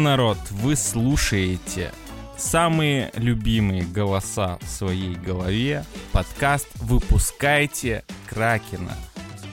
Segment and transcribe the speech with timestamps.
[0.00, 0.38] Народ!
[0.48, 1.92] Вы слушаете
[2.38, 5.84] самые любимые голоса в своей голове.
[6.10, 8.96] Подкаст «Выпускайте Кракена».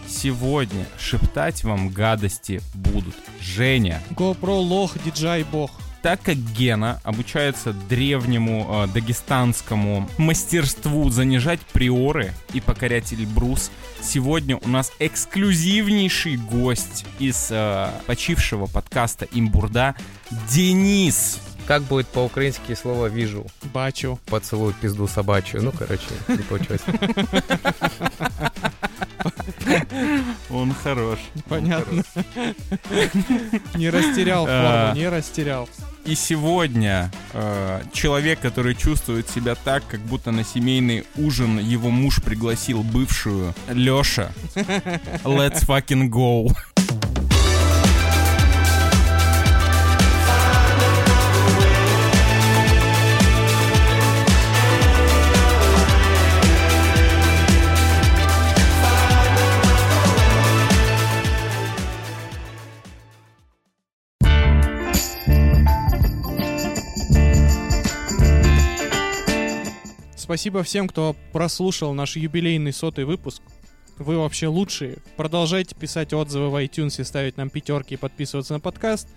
[0.08, 5.70] Сегодня шептать вам гадости будут Женя, GoPro лох, DJI бог.
[6.02, 13.70] так как Гена обучается древнему э, дагестанскому мастерству занижать приоры и покорять Эльбрус,
[14.02, 19.96] сегодня у нас эксклюзивнейший гость из э, почившего подкаста Имбурда
[20.50, 21.40] Денис.
[21.68, 23.46] Как будет по-украински слово «вижу»?
[23.74, 24.20] Бачу.
[24.28, 25.62] Поцелуй пизду собачью.
[25.64, 26.82] Ну, короче, не получилось.
[30.50, 31.20] Он хорош.
[31.50, 32.04] Понятно.
[33.76, 34.88] Не растерял А.
[34.88, 35.68] форму, не растерял.
[36.06, 42.22] И сегодня э, человек, который чувствует себя так, как будто на семейный ужин его муж
[42.24, 44.32] пригласил бывшую Лёша.
[45.26, 46.56] Let's fucking go.
[70.28, 73.42] Спасибо всем, кто прослушал наш юбилейный сотый выпуск.
[73.98, 74.98] Вы вообще лучшие.
[75.16, 79.08] Продолжайте писать отзывы в iTunes и ставить нам пятерки и подписываться на подкаст.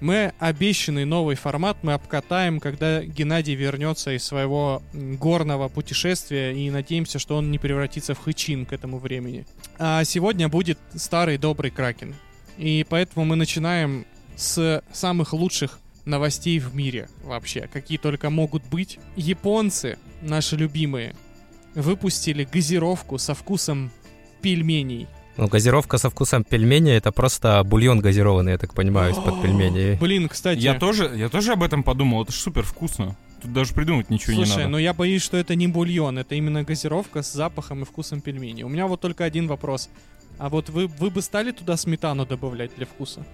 [0.00, 7.20] Мы обещанный новый формат мы обкатаем, когда Геннадий вернется из своего горного путешествия и надеемся,
[7.20, 9.46] что он не превратится в хычин к этому времени.
[9.78, 12.12] А сегодня будет старый добрый Кракен.
[12.58, 18.98] И поэтому мы начинаем с самых лучших новостей в мире вообще, какие только могут быть.
[19.16, 21.14] Японцы, наши любимые,
[21.74, 23.90] выпустили газировку со вкусом
[24.42, 25.08] пельменей.
[25.36, 29.96] Ну, газировка со вкусом пельмени— это просто бульон газированный, я так понимаю, из-под пельменей.
[29.96, 33.16] Блин, кстати, Я тоже, я тоже об этом подумал, это ж супер вкусно.
[33.42, 34.68] Тут даже придумать ничего не слушай, надо.
[34.70, 38.62] но я боюсь, что это не бульон, это именно газировка с запахом и вкусом пельменей.
[38.62, 39.90] У меня вот только один вопрос.
[40.38, 43.24] А вот вы, вы бы стали туда сметану добавлять для вкуса?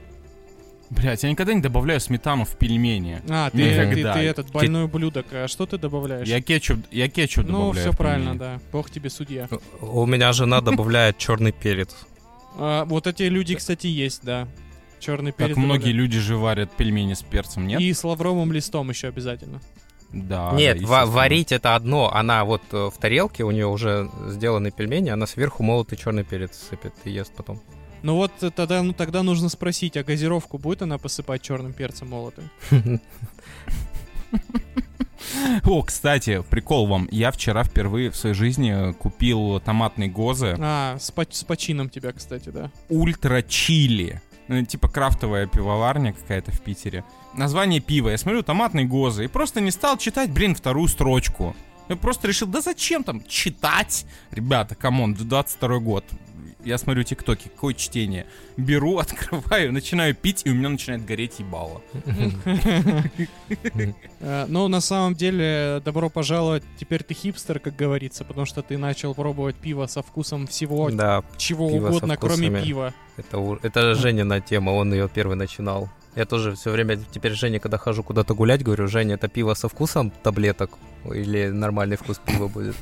[0.91, 3.23] Блять, я никогда не добавляю сметану в пельмени.
[3.29, 5.27] А, ты, ты, ты этот больной ублюдок.
[5.33, 6.27] А что ты добавляешь?
[6.27, 7.75] Я кетчуп, я кетчуп ну, добавляю.
[7.75, 8.61] все в правильно, да.
[8.73, 9.49] Бог тебе судья.
[9.81, 11.95] У меня жена добавляет черный перец.
[12.57, 14.49] А, вот эти люди, кстати, есть, да.
[14.99, 15.55] Черный перец.
[15.55, 17.81] Как многие люди же варят пельмени с перцем, нет?
[17.81, 19.61] И с лавровым листом еще обязательно.
[20.13, 20.53] Да.
[20.55, 22.13] Нет, да, варить это одно.
[22.13, 26.67] Она вот э, в тарелке, у нее уже сделаны пельмени, она сверху молотый черный перец
[26.69, 27.61] сыпет и ест потом.
[28.03, 32.09] Ну вот э, тогда, ну, тогда нужно спросить, а газировку будет она посыпать черным перцем
[32.09, 32.51] молотым?
[35.65, 37.09] О, кстати, прикол вам.
[37.11, 42.13] Я вчера впервые в своей жизни купил томатный гозы А, с, поч- с почином тебя,
[42.13, 42.71] кстати, да.
[42.89, 44.21] ультра чили.
[44.49, 47.05] Ну, Типа крафтовая пивоварня какая-то в Питере.
[47.35, 48.09] Название пива.
[48.09, 49.27] Я смотрю, томатный гозе.
[49.27, 51.55] И просто не стал читать, блин, вторую строчку.
[51.89, 54.07] Я просто решил, да зачем там читать?
[54.31, 56.05] Ребята, come on, 22 год.
[56.65, 58.27] Я смотрю тиктоки, какое чтение.
[58.57, 61.81] Беру, открываю, начинаю пить, и у меня начинает гореть ебало.
[64.21, 68.79] Э, Но на самом деле, добро пожаловать, теперь ты хипстер, как говорится, потому что ты
[68.79, 70.91] начал пробовать пиво со вкусом всего,
[71.37, 72.95] чего со угодно, кроме пива.
[73.17, 75.89] это, это Женина тема, он ее первый начинал.
[76.17, 79.69] Я тоже все время, теперь Жене, когда хожу куда-то гулять, говорю, Женя, это пиво со
[79.69, 80.71] вкусом таблеток
[81.05, 82.75] или нормальный вкус пива будет?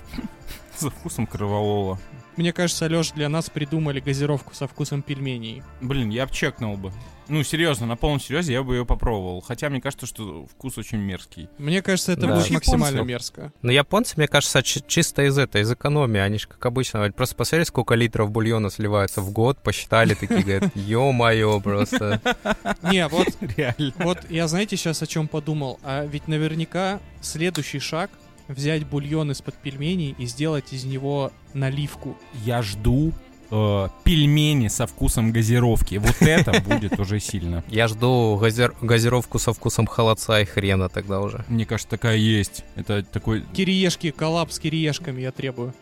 [0.79, 1.99] За вкусом кроволола.
[2.39, 5.65] Мне кажется, Леш, для нас придумали газировку со вкусом пельменей.
[5.81, 6.93] Блин, я бы чекнул бы.
[7.27, 9.41] Ну, серьезно, на полном серьезе я бы ее попробовал.
[9.41, 11.49] Хотя мне кажется, что вкус очень мерзкий.
[11.59, 12.37] Мне кажется, это Да.
[12.37, 13.53] будет максимально мерзко.
[13.61, 16.21] Но японцы, мне кажется, чи- чисто из этой, из экономии.
[16.21, 20.71] Они же, как обычно, просто посмотри, сколько литров бульона сливается в год, посчитали, такие говорят,
[20.77, 22.21] ё-моё, просто.
[22.85, 23.93] Не, вот Реально.
[23.99, 25.81] Вот я, знаете, сейчас о чем подумал?
[25.83, 28.11] А ведь наверняка следующий шаг
[28.49, 32.17] взять бульон из-под пельменей и сделать из него наливку.
[32.45, 33.13] Я жду
[33.51, 35.97] э, пельмени со вкусом газировки.
[35.97, 37.63] Вот это будет уже сильно.
[37.69, 41.45] Я жду газир- газировку со вкусом холодца и хрена тогда уже.
[41.49, 42.65] Мне кажется, такая есть.
[42.75, 43.43] Это такой...
[43.53, 45.75] Кириешки, коллапс с кириешками я требую.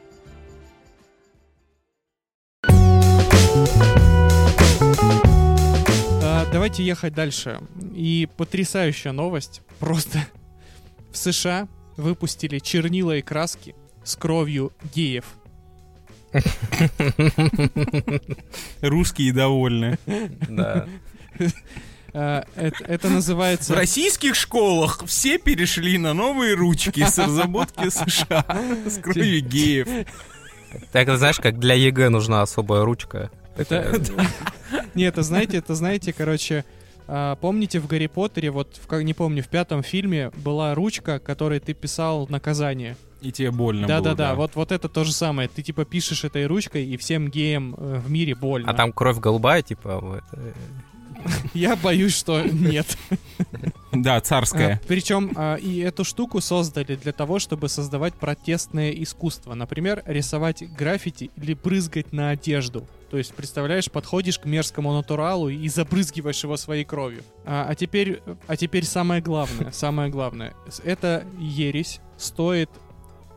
[6.23, 7.61] А, давайте ехать дальше.
[7.95, 9.63] И потрясающая новость.
[9.79, 10.19] Просто
[11.13, 15.25] в США выпустили чернила и краски с кровью геев.
[18.81, 19.99] Русские довольны.
[20.49, 20.87] Да.
[22.13, 23.75] А, это, это В называется...
[23.75, 28.45] российских школах все перешли на новые ручки с разработки США
[28.87, 29.89] с кровью геев.
[30.93, 33.31] Так, знаешь, как для ЕГЭ нужна особая ручка.
[33.57, 34.01] Это...
[34.95, 36.65] Не, это знаете, это знаете, короче,
[37.09, 41.61] А, помните, в Гарри Поттере, вот, в, не помню, в пятом фильме была ручка, которой
[41.61, 42.97] ты писал наказание.
[43.23, 45.49] И тебе больно было, Да-да-да, вот, вот это то же самое.
[45.49, 48.71] Ты типа пишешь этой ручкой, и всем геям э, в мире больно.
[48.71, 50.53] А там кровь голубая, типа, вот, э,
[51.55, 52.97] Я боюсь, что нет.
[53.93, 54.79] Да, царская.
[54.87, 59.55] Причем а, и эту штуку создали для того, чтобы создавать протестное искусство.
[59.55, 62.87] Например, рисовать граффити или брызгать на одежду.
[63.11, 67.23] То есть, представляешь, подходишь к мерзкому натуралу и забрызгиваешь его своей кровью.
[67.45, 70.55] А, а теперь, а теперь самое главное, самое главное.
[70.85, 72.71] Эта ересь стоит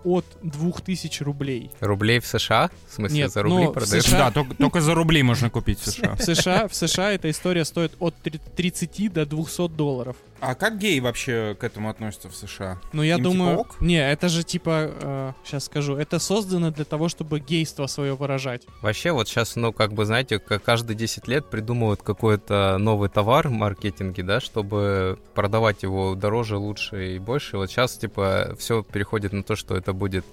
[0.03, 1.71] от 2000 рублей.
[1.81, 2.69] рублей в США?
[2.89, 4.05] В смысле, Нет, за рубли ну, в продают?
[4.05, 6.15] США Да, только, только за рубли можно купить в США.
[6.15, 10.15] В США, в США эта история стоит от три- 30 до 200 долларов.
[10.41, 12.79] А как геи вообще к этому относятся в США?
[12.93, 13.51] Ну, я Им думаю...
[13.51, 13.81] типа ок?
[13.81, 15.35] Не, это же типа...
[15.43, 15.95] сейчас скажу.
[15.95, 18.63] Это создано для того, чтобы гейство свое выражать.
[18.81, 23.51] Вообще, вот сейчас, ну, как бы, знаете, каждые 10 лет придумывают какой-то новый товар в
[23.51, 27.57] маркетинге, да, чтобы продавать его дороже, лучше и больше.
[27.57, 30.25] Вот сейчас, типа, все переходит на то, что это будет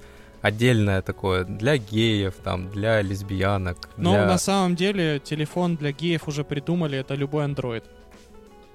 [0.43, 3.89] отдельное такое для геев, там, для лесбиянок.
[3.97, 4.27] Но для...
[4.27, 6.99] на самом деле телефон для геев уже придумали.
[6.99, 7.85] Это любой андроид.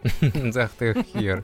[0.77, 1.43] Ты хер.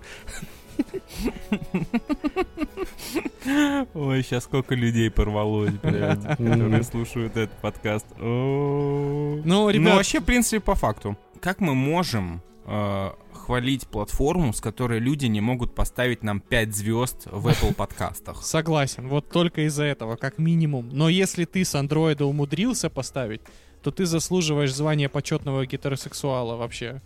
[3.94, 8.06] Ой, сейчас сколько людей порвалось, блядь, которые слушают этот подкаст.
[8.20, 9.40] О.
[9.44, 11.18] Ну, Ну, ребят, вообще, в принципе, по факту.
[11.40, 17.28] Как мы можем э, хвалить платформу, с которой люди не могут поставить нам 5 звезд
[17.32, 18.44] в Apple подкастах?
[18.44, 19.08] согласен.
[19.08, 20.90] Вот только из-за этого, как минимум.
[20.92, 23.42] Но если ты с андроида умудрился поставить,
[23.82, 27.02] то ты заслуживаешь звания почетного гетеросексуала вообще.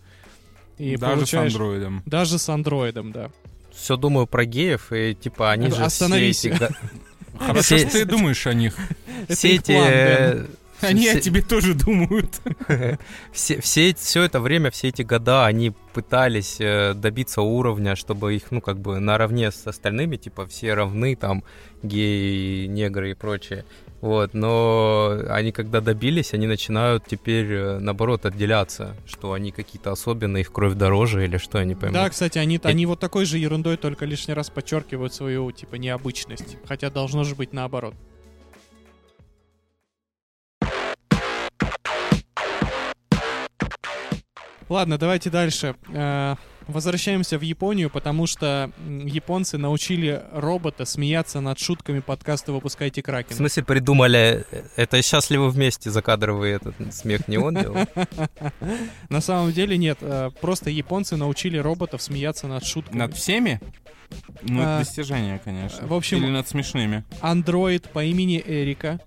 [0.78, 2.02] И Даже получаешь- с андроидом.
[2.06, 3.30] Даже с андроидом, да.
[3.72, 6.38] Все думаю про геев, и типа они Ну, же остановись.
[6.40, 6.68] все эти...
[7.38, 8.74] Хорошо, что ты думаешь о них.
[9.28, 9.72] Это Все эти...
[9.72, 10.46] план, э.
[10.82, 12.40] Они о все- тебе тоже думают.
[13.32, 18.50] все, все, все это время, все эти года они пытались э, добиться уровня, чтобы их,
[18.50, 21.44] ну, как бы наравне с остальными, типа, все равны, там,
[21.84, 23.64] геи, негры и прочее.
[24.02, 30.40] Вот, но они когда добились, они начинают теперь, э, наоборот, отделяться, что они какие-то особенные,
[30.40, 31.94] их кровь дороже или что, я не пойму.
[31.94, 36.56] Да, кстати, они, они вот такой же ерундой только лишний раз подчеркивают свою, типа, необычность.
[36.66, 37.94] Хотя должно же быть наоборот.
[44.68, 45.76] Ладно, давайте дальше.
[46.68, 53.36] Возвращаемся в Японию, потому что японцы научили робота смеяться над шутками подкаста «Выпускайте В Кракен».
[53.36, 57.78] смысле придумали, э, это счастливы вместе закадровый этот смех не он делал?
[59.08, 62.98] На самом деле нет, э, просто японцы научили роботов смеяться над шутками.
[62.98, 63.60] Над всеми?
[64.42, 65.86] Ну, А, это достижение, конечно.
[65.86, 67.04] в общем- Или над смешными.
[67.20, 69.00] Андроид по имени Эрика.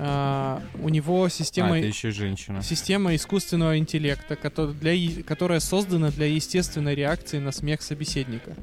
[0.00, 2.62] А, у него А, система, это еще женщина.
[2.62, 8.54] система искусственного интеллекта, кото- для, которая создана для естественной реакции на смех собеседника.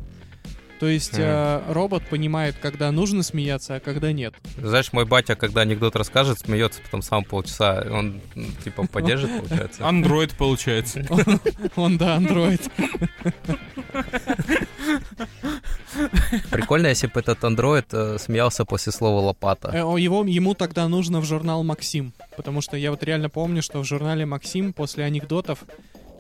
[0.85, 1.21] То есть Хм.
[1.21, 4.35] э, робот понимает, когда нужно смеяться, а когда нет.
[4.61, 8.21] Знаешь, мой батя, когда анекдот расскажет, смеется потом сам полчаса, он,
[8.63, 9.87] типа, поддержит, получается.
[9.87, 11.03] Андроид, получается.
[11.75, 12.61] Он, да, андроид.
[16.51, 19.71] Прикольно, если бы этот андроид э, смеялся после слова лопата.
[19.73, 23.79] Э, Его, ему тогда нужно в журнал «Максим», потому что я вот реально помню, что
[23.79, 25.63] в журнале «Максим» после анекдотов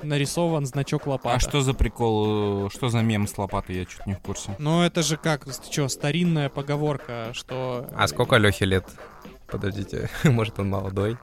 [0.05, 1.35] нарисован значок лопата.
[1.35, 4.55] А что за прикол, э, что за мем с лопатой, я чуть не в курсе.
[4.59, 7.87] Ну, это же как, что, старинная поговорка, что...
[7.95, 8.85] А сколько Лехе лет?
[9.47, 11.17] Подождите, может он молодой?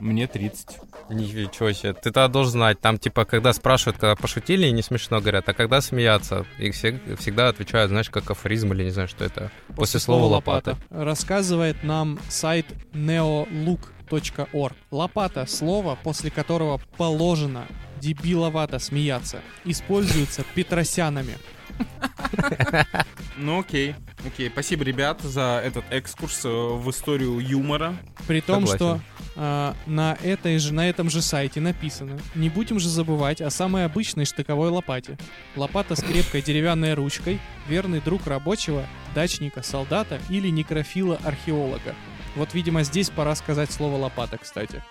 [0.00, 0.78] Мне 30.
[1.10, 5.20] Ничего себе, ты тогда должен знать, там типа, когда спрашивают, когда пошутили и не смешно
[5.20, 6.46] говорят, а когда смеяться?
[6.58, 9.50] И все, всегда отвечают, знаешь, как афоризм или не знаю, что это.
[9.74, 10.78] После, слова лопата.
[10.88, 14.74] Рассказывает нам сайт neolook.org.
[14.90, 17.66] Лопата— слово, после которого положено
[18.00, 19.40] дебиловато смеяться.
[19.64, 21.36] Используется петросянами.
[23.36, 23.94] Ну окей,
[24.26, 24.50] окей.
[24.50, 27.96] Спасибо, ребят, за этот экскурс э, в историю юмора.
[28.26, 28.76] При том, Согласен.
[28.76, 29.00] что
[29.36, 33.86] а, на, этой же, на этом же сайте написано «Не будем же забывать о самой
[33.86, 35.16] обычной штыковой лопате.
[35.56, 41.94] Лопата с крепкой деревянной ручкой, верный друг рабочего, дачника, солдата или некрофила-археолога».
[42.36, 44.84] Вот, видимо, здесь пора сказать слово «лопата», кстати.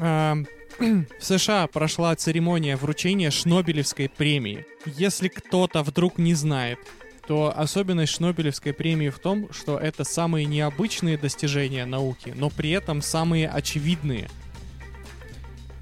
[0.80, 4.64] В США прошла церемония вручения Шнобелевской премии.
[4.86, 6.78] Если кто-то вдруг не знает,
[7.26, 13.02] то особенность Шнобелевской премии в том, что это самые необычные достижения науки, но при этом
[13.02, 14.28] самые очевидные.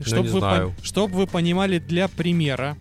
[0.00, 0.74] Ну, Чтоб не вы, знаю.
[0.82, 2.76] чтоб вы понимали для примера,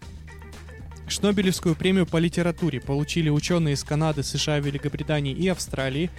[1.08, 6.10] Шнобелевскую премию по литературе получили ученые из Канады, США, Великобритании и Австралии,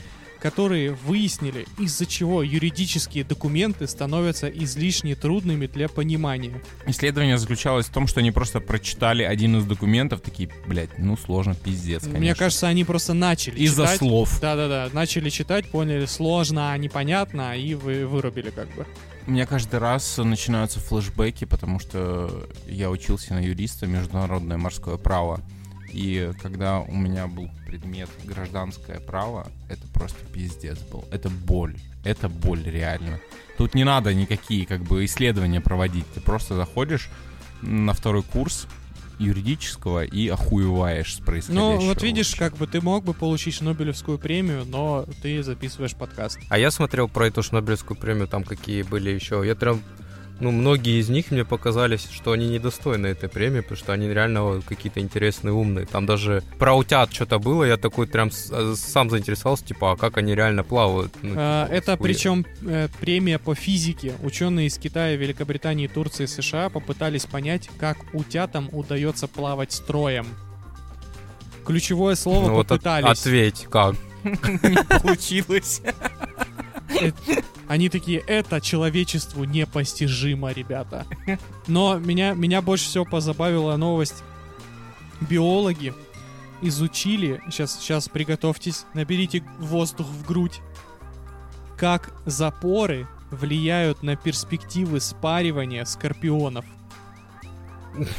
[0.40, 6.62] которые выяснили, из-за чего юридические документы становятся излишне трудными для понимания.
[6.86, 11.54] Исследование заключалось в том, что они просто прочитали один из документов, такие, блядь, ну сложно,
[11.54, 12.20] пиздец, конечно.
[12.20, 13.98] Мне кажется, они просто начали Из-за читать.
[13.98, 14.40] слов.
[14.40, 18.86] Да-да-да, начали читать, поняли, сложно, непонятно, и вы вырубили как бы.
[19.26, 25.42] У меня каждый раз начинаются флешбеки, потому что я учился на юриста международное морское право.
[25.92, 31.04] И когда у меня был предмет гражданское право, это просто пиздец был.
[31.10, 31.76] Это боль.
[32.04, 33.20] Это боль реально.
[33.56, 36.06] Тут не надо никакие как бы исследования проводить.
[36.14, 37.08] Ты просто заходишь
[37.62, 38.66] на второй курс
[39.18, 41.80] юридического и охуеваешь с происходящего.
[41.80, 46.38] Ну, вот видишь, как бы ты мог бы получить Шнобелевскую премию, но ты записываешь подкаст.
[46.48, 49.42] А я смотрел про эту Шнобелевскую премию, там какие были еще.
[49.44, 49.82] Я прям,
[50.40, 54.62] ну, многие из них мне показались, что они недостойны этой премии, потому что они реально
[54.66, 55.86] какие-то интересные, умные.
[55.86, 60.16] Там даже про утят что-то было, я такой прям э, сам заинтересовался, типа, а как
[60.16, 61.12] они реально плавают?
[61.22, 62.04] Ну, А, типа, Это хуя.
[62.04, 64.14] причем э, премия по физике.
[64.22, 70.26] Ученые из Китая, Великобритании, Турции, США попытались понять, как утятам удается плавать строем.
[71.66, 73.20] Ключевое слово Ну, вот от- попытались.
[73.20, 73.94] ответь, как?
[74.24, 75.82] не получилось.
[77.66, 81.06] Они такие, это человечеству непостижимо, ребята.
[81.66, 84.22] Но меня, меня больше всего позабавила новость.
[85.20, 85.92] Биологи
[86.62, 90.60] изучили, сейчас, сейчас приготовьтесь, наберите воздух в грудь,
[91.76, 96.64] как запоры влияют на перспективы спаривания скорпионов.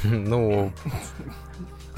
[0.03, 0.73] Ну,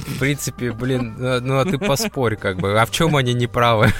[0.01, 2.79] в принципе, блин, э, ну а ты поспорь, как бы.
[2.79, 3.91] А в чем они не правы?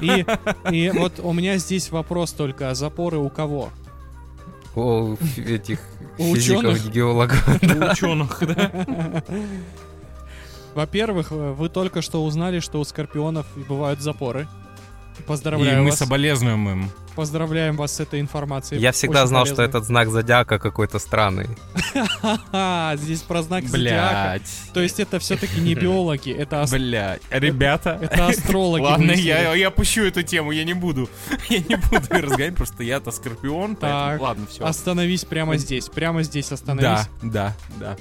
[0.00, 0.24] И,
[0.70, 3.70] и вот у меня здесь вопрос только, а запоры у кого?
[4.74, 5.80] У этих
[6.18, 7.48] У физиков, геологов.
[7.62, 9.24] У ученых, да.
[10.74, 14.46] Во-первых, вы только что узнали, что у скорпионов бывают запоры.
[15.18, 15.98] И Поздравляю мы вас.
[15.98, 16.90] соболезнуем им.
[17.14, 18.80] Поздравляем вас с этой информацией.
[18.80, 19.70] Я всегда Очень знал, что полезной.
[19.80, 21.48] этот знак зодиака какой-то странный.
[22.96, 24.30] Здесь про знак зодиака.
[24.38, 24.50] Блять.
[24.72, 27.22] То есть это все-таки не биологи, это, Блять.
[27.30, 27.98] Ребята.
[28.00, 28.82] это астрологи.
[28.82, 31.08] Ладно, я, опущу эту тему, я не буду.
[31.48, 34.64] Я не буду разгонять, просто я-то скорпион, Так, ладно, все.
[34.64, 36.82] Остановись прямо здесь, прямо здесь остановись.
[36.82, 37.96] Да, да, да.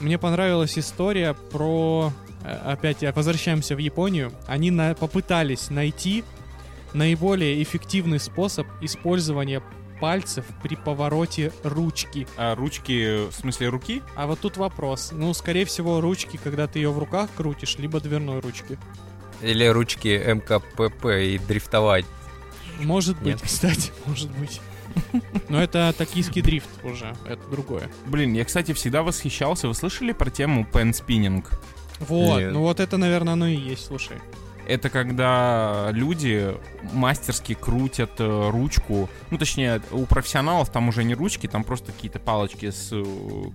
[0.00, 2.12] Мне понравилась история про...
[2.44, 4.32] э, Опять я возвращаемся в Японию.
[4.46, 6.24] Они на- попытались найти
[6.92, 9.62] наиболее эффективный способ использования
[10.00, 12.26] пальцев при повороте ручки.
[12.36, 14.02] А ручки, в смысле руки?
[14.14, 15.10] А вот тут вопрос.
[15.12, 18.78] Ну, скорее всего, ручки, когда ты ее в руках крутишь, либо дверной ручки.
[19.42, 22.06] Или ручки МКПП и дрифтовать.
[22.80, 23.42] Может быть, Нет.
[23.42, 24.60] кстати, может быть.
[25.48, 27.90] Но это токийский дрифт уже, это другое.
[28.06, 29.68] Блин, я, кстати, всегда восхищался.
[29.68, 31.44] Вы слышали про тему spinning?
[32.00, 32.52] Вот, Нет.
[32.52, 34.16] ну вот это, наверное, оно и есть, слушай.
[34.66, 36.54] Это когда люди
[36.92, 39.08] мастерски крутят э, ручку.
[39.30, 43.04] Ну, точнее, у профессионалов там уже не ручки, там просто какие-то палочки с э,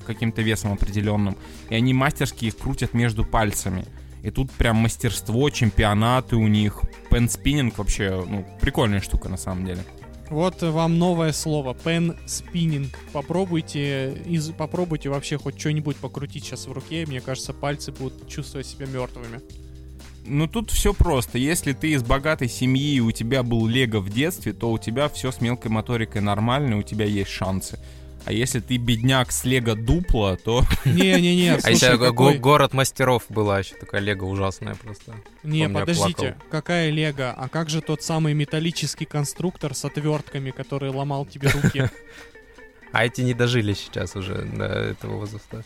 [0.06, 1.38] каким-то весом определенным.
[1.70, 3.86] И они мастерски их крутят между пальцами.
[4.24, 6.82] И тут прям мастерство, чемпионаты у них.
[7.10, 9.84] Пенспиннинг вообще, ну, прикольная штука на самом деле.
[10.30, 12.88] Вот вам новое слово, pen spinning.
[13.12, 17.06] Попробуйте, из, попробуйте вообще хоть что-нибудь покрутить сейчас в руке.
[17.06, 19.42] Мне кажется, пальцы будут чувствовать себя мертвыми.
[20.26, 21.38] Ну тут все просто.
[21.38, 25.10] Если ты из богатой семьи и у тебя был лего в детстве, то у тебя
[25.10, 27.80] все с мелкой моторикой нормально, у тебя есть шансы.
[28.24, 32.38] А если ты бедняк с лего дупла, то Не-не-не, А го- какой...
[32.38, 35.16] город мастеров была еще такая лего ужасная просто.
[35.42, 36.42] Не, я подождите, плакал.
[36.52, 37.32] какая лего?
[37.32, 41.90] А как же тот самый металлический конструктор с отвертками, который ломал тебе руки?
[42.94, 45.64] А эти не дожили сейчас уже до этого возраста.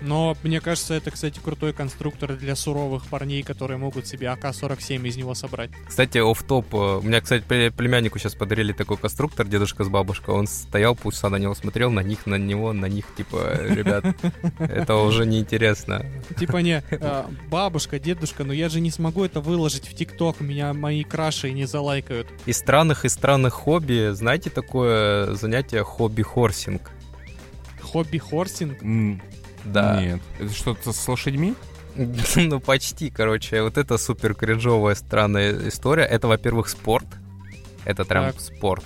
[0.00, 5.16] Но мне кажется, это, кстати, крутой конструктор для суровых парней, которые могут себе АК-47 из
[5.16, 5.70] него собрать.
[5.86, 10.34] Кстати, оф топ У меня, кстати, пле- племяннику сейчас подарили такой конструктор, дедушка с бабушкой.
[10.34, 14.04] Он стоял, полчаса на него смотрел, на них, на него, на них, типа, ребят,
[14.58, 16.04] это уже неинтересно.
[16.38, 20.72] Типа не, а, бабушка, дедушка, но я же не смогу это выложить в ТикТок, меня
[20.72, 22.28] мои краши не залайкают.
[22.46, 26.90] Из странных и странных хобби, знаете такое занятие хобби-хорсинг?
[27.80, 28.82] Хобби-хорсинг?
[29.72, 30.00] Да.
[30.00, 30.20] нет.
[30.38, 31.54] Это что-то с лошадьми?
[32.36, 33.62] Ну, почти, короче.
[33.62, 36.04] Вот это супер кринжовая, странная история.
[36.04, 37.06] Это, во-первых, спорт.
[37.86, 38.84] Это прям спорт.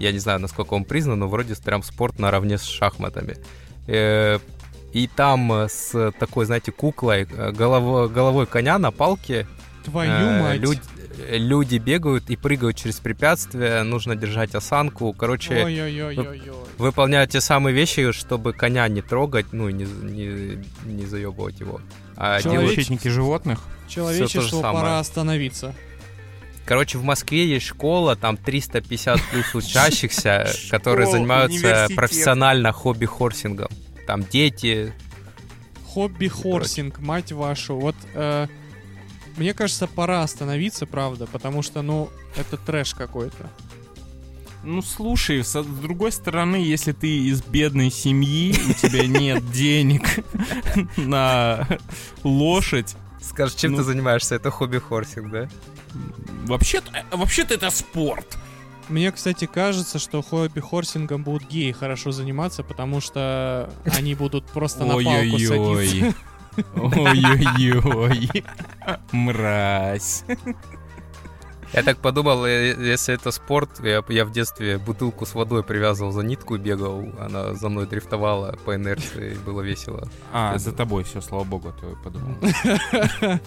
[0.00, 3.36] Я не знаю, насколько он признан, но вроде прям спорт наравне с шахматами.
[3.86, 4.38] Э,
[4.92, 9.46] И там э, с такой, знаете, куклой, э, голово- головой коня на палке
[9.84, 10.60] Твою э, мать.
[11.28, 15.12] Люди бегают и прыгают через препятствия, нужно держать осанку.
[15.12, 16.42] Короче, Ой-ой-ой-ой-ой.
[16.78, 21.80] выполняют те самые вещи, чтобы коня не трогать, ну и не, не, не заебывать его.
[22.16, 23.60] А делают- Защитники животных.
[24.60, 24.74] Самое.
[24.74, 25.74] пора остановиться.
[26.66, 33.68] Короче, в Москве есть школа, там 350 плюс учащихся, которые занимаются профессионально хобби-хорсингом.
[34.06, 34.92] Там дети.
[35.88, 37.76] Хобби-хорсинг, мать вашу.
[37.76, 38.46] Вот э,
[39.40, 43.48] мне кажется, пора остановиться, правда, потому что, ну, это трэш какой-то.
[44.62, 50.02] Ну слушай, с другой стороны, если ты из бедной семьи, у тебя нет денег
[50.98, 51.66] на
[52.22, 53.78] лошадь, Скажешь, чем Ну.
[53.78, 54.34] ты занимаешься?
[54.34, 55.48] Это хобби-хорсинг, да?
[56.44, 58.36] вообще-то э, вообще-то это спорт.
[58.90, 64.94] Мне, кстати, кажется, что хобби-хорсингом будут геи хорошо заниматься, потому что они будут просто на
[64.94, 66.14] палку садиться.
[66.76, 68.44] Ой-ой-ой.
[69.12, 70.24] Мразь.
[71.72, 76.10] Я так подумал, э, если это спорт, я, я в детстве бутылку с водой привязывал
[76.10, 80.08] за нитку и бегал, она за мной дрифтовала по инерции, было весело.
[80.32, 83.40] А, за тобой все, слава богу, а я подумал.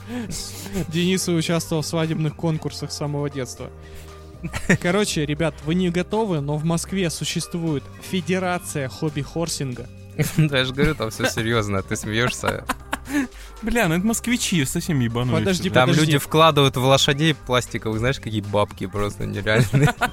[0.88, 3.69] Денис участвовал в свадебных конкурсах с самого детства.
[4.81, 9.88] Короче, ребят, вы не готовы, но в Москве существует Федерация хобби-хорсинга.
[10.38, 12.65] Да, я же говорю, там все серьезно, ты смеешься.
[13.62, 15.39] Бля, ну это москвичи совсем ебанулись.
[15.39, 16.05] Подожди, Там подожди.
[16.05, 19.93] люди вкладывают в лошадей пластиковых, знаешь, какие бабки просто нереальные.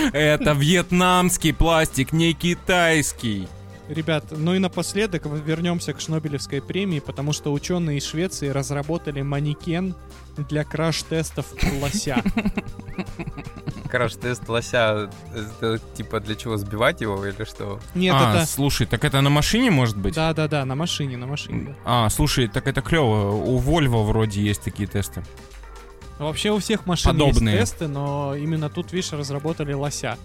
[0.12, 3.48] Это вьетнамский пластик, не китайский.
[3.88, 9.96] Ребят, ну и напоследок вернемся к Шнобелевской премии, потому что ученые из Швеции разработали манекен
[10.36, 11.46] для краш-тестов
[11.80, 12.22] лося.
[13.90, 17.80] Краш-тест лося, это типа для чего, сбивать его или что?
[17.94, 18.46] Нет, а, это...
[18.46, 20.14] слушай, так это на машине может быть?
[20.14, 21.68] Да-да-да, на машине, на машине.
[21.68, 21.76] да.
[21.84, 23.30] А, слушай, так это клево.
[23.30, 25.22] У Volvo вроде есть такие тесты.
[26.18, 27.56] Вообще у всех машин Подобные.
[27.56, 30.18] есть тесты, но именно тут, видишь, разработали лося.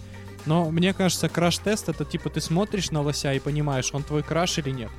[0.44, 4.58] Но мне кажется, краш-тест это типа ты смотришь на лося и понимаешь, он твой краш
[4.58, 4.90] или нет.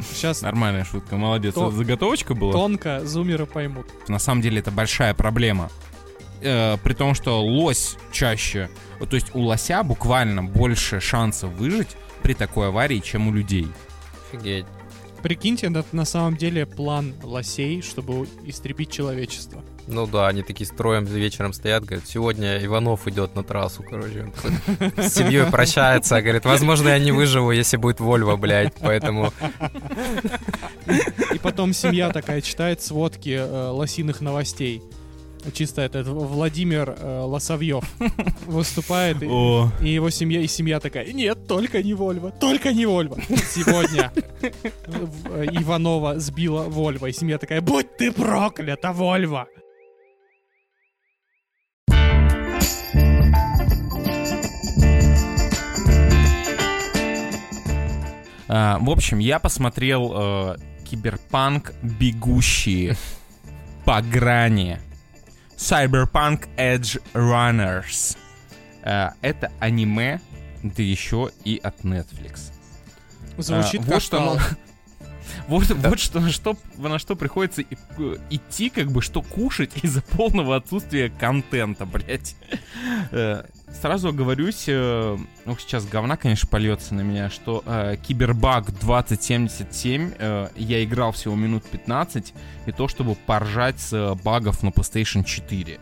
[0.00, 1.54] Сейчас Нормальная шутка, молодец.
[1.54, 2.52] То- Заготовочка была?
[2.52, 3.86] тонко зумеры поймут.
[4.08, 5.70] На самом деле это большая проблема.
[6.40, 8.68] Э, при том, что лось чаще...
[8.98, 13.66] То есть у лося буквально больше шансов выжить при такой аварии, чем у людей.
[14.32, 14.66] Офигеть.
[15.22, 19.62] Прикиньте, это на самом деле план лосей, чтобы истребить человечество.
[19.86, 24.32] Ну да, они такие строем вечером стоят, говорят, сегодня Иванов идет на трассу, короче.
[24.96, 29.32] С семьей прощается, говорит, возможно, я не выживу, если будет Вольво, блядь, поэтому...
[31.32, 34.82] И потом семья такая читает сводки э, лосиных новостей.
[35.52, 37.84] Чисто этот Владимир э, Лосовьев
[38.46, 42.86] выступает, и, О, и его семья, и семья такая, нет, только не Вольво, только не
[42.86, 43.18] Вольво.
[43.28, 49.48] Сегодня э, Иванова сбила Вольво, и семья такая, будь ты проклята, Вольво.
[58.54, 62.96] А, в общем, я посмотрел э, Киберпанк Бегущие
[63.86, 64.78] по грани.
[65.56, 68.16] Cyberpunk Edge Runners.
[68.82, 70.20] Э, это аниме,
[70.62, 72.52] да еще и от Netflix.
[73.38, 74.38] Звучит А, как вот что,
[75.48, 80.02] вот, вот что, на что, на что приходится э, идти, как бы, что кушать из-за
[80.02, 82.36] полного отсутствия контента, блять.
[83.80, 90.48] Сразу оговорюсь, э, ну, сейчас говна, конечно, польется на меня, что э, Кибербаг 2077 э,
[90.56, 92.34] я играл всего минут 15,
[92.66, 95.80] и то, чтобы поржать с э, багов на PlayStation 4.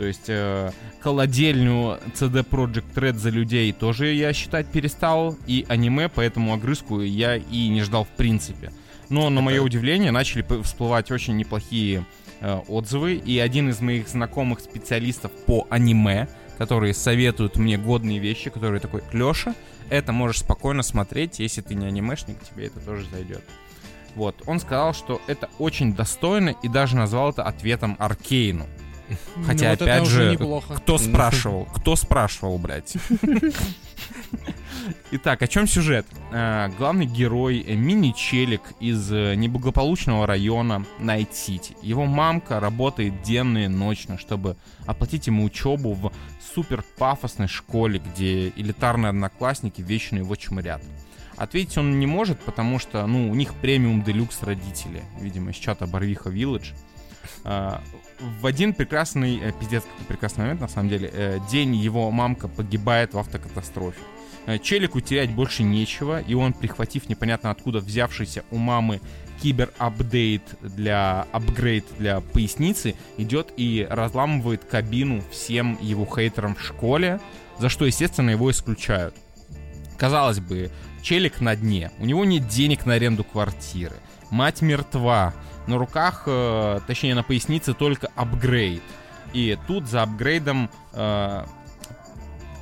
[0.00, 0.70] То есть э,
[1.02, 7.02] колодельню CD Project Red за людей тоже я считать перестал, и аниме по этому огрызку
[7.02, 8.72] я и не ждал в принципе.
[9.10, 12.06] Но, на мое удивление, начали всплывать очень неплохие
[12.40, 18.48] э, отзывы, и один из моих знакомых специалистов по аниме, которые советуют мне годные вещи,
[18.48, 19.54] которые такой, Леша,
[19.90, 23.44] это можешь спокойно смотреть, если ты не анимешник, тебе это тоже зайдет.
[24.14, 28.66] Вот, он сказал, что это очень достойно, и даже назвал это ответом Аркейну.
[29.46, 30.38] Хотя, Ну, вот опять же.
[30.76, 31.66] Кто спрашивал?
[31.74, 32.94] Кто спрашивал, блядь?
[35.12, 36.06] Итак, о чем сюжет?
[36.32, 41.76] Э, главный герой мини-челик из э, неблагополучного района Найт-Сити.
[41.82, 46.12] Его мамка работает денно и ночно, чтобы оплатить ему учебу в
[46.54, 50.82] супер пафосной школе, где элитарные одноклассники вечно его чмырят.
[51.36, 55.02] Ответить он не может, потому что, ну, у них премиум делюкс родители.
[55.18, 56.30] Видимо, из чата Барвиха.
[56.30, 56.62] А,
[57.44, 62.48] в один прекрасный, э, пиздец, какой прекрасный момент, на самом деле, э, день его мамка
[62.48, 64.00] погибает в автокатастрофе.
[64.46, 69.00] Э, Челику терять больше нечего, и он, прихватив непонятно откуда взявшийся у мамы
[69.42, 77.20] кибер-апдейт для апгрейд для поясницы идет и разламывает кабину всем его хейтерам в школе,
[77.58, 79.14] за что, естественно, его исключают.
[79.96, 80.70] Казалось бы,
[81.02, 83.96] челик на дне, у него нет денег на аренду квартиры,
[84.30, 85.34] мать мертва,
[85.66, 88.82] на руках, э, точнее на пояснице только апгрейд.
[89.32, 91.44] И тут за апгрейдом э,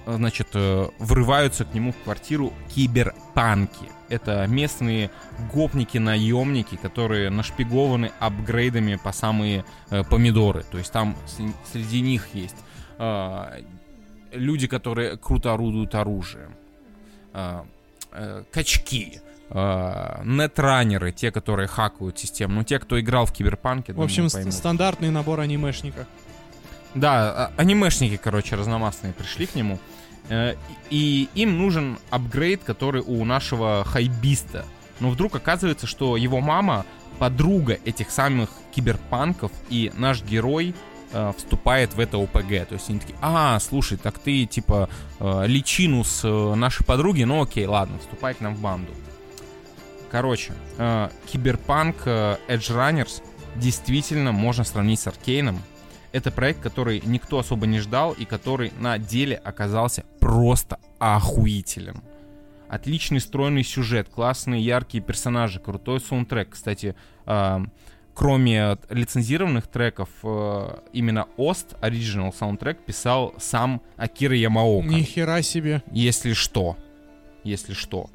[0.06, 3.88] значит, э, врываются к нему в квартиру киберпанки.
[4.08, 5.11] Это местные
[5.52, 10.64] гопники-наемники, которые нашпигованы апгрейдами по самые э, помидоры.
[10.70, 12.56] То есть там с- среди них есть
[12.98, 13.62] э,
[14.32, 16.54] люди, которые круто орудуют оружием,
[17.34, 17.62] э,
[18.12, 22.54] э, качки, э, нетранеры, те, которые хакают систему.
[22.54, 26.06] Ну, те, кто играл в киберпанке, В общем, думаю, стандартный набор анимешника.
[26.94, 29.78] Да, а- анимешники, короче, разномастные пришли к нему.
[30.28, 30.54] Э,
[30.90, 34.64] И им нужен апгрейд, который у нашего хайбиста.
[35.00, 36.84] Но вдруг оказывается, что его мама
[37.18, 40.74] подруга этих самых киберпанков, и наш герой
[41.12, 42.68] э, вступает в это ОПГ.
[42.68, 44.88] То есть они такие, а, слушай, так ты типа
[45.20, 48.92] э, личину с э, нашей подруги, ну окей, ладно, вступай к нам в банду.
[50.10, 53.22] Короче, э, киберпанк э, Edge Runners
[53.56, 55.60] действительно можно сравнить с Аркейном.
[56.12, 62.02] Это проект, который никто особо не ждал и который на деле оказался просто охуителен.
[62.68, 66.50] Отличный стройный сюжет, классные яркие персонажи, крутой саундтрек.
[66.50, 66.94] Кстати,
[67.26, 67.58] э,
[68.14, 70.08] кроме лицензированных треков,
[70.92, 74.88] именно Ост, оригинал саундтрек, писал сам Акира Ямаока.
[74.88, 75.82] Ни хера себе.
[75.92, 76.76] Если что.
[77.44, 78.10] Если что.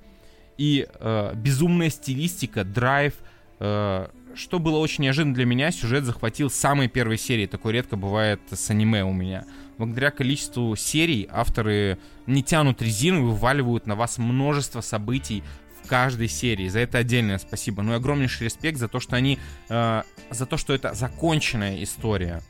[0.57, 3.13] И э, безумная стилистика, драйв.
[3.59, 7.45] э, что было очень неожиданно для меня, сюжет захватил с самой первой серии.
[7.45, 9.45] Такое редко бывает с аниме у меня.
[9.77, 15.43] Благодаря количеству серий авторы не тянут резину и вываливают на вас множество событий
[15.83, 16.67] в каждой серии.
[16.67, 17.83] За это отдельное спасибо.
[17.83, 19.39] Ну и огромнейший респект за то, что они...
[19.69, 22.41] э, за то, что это законченная история.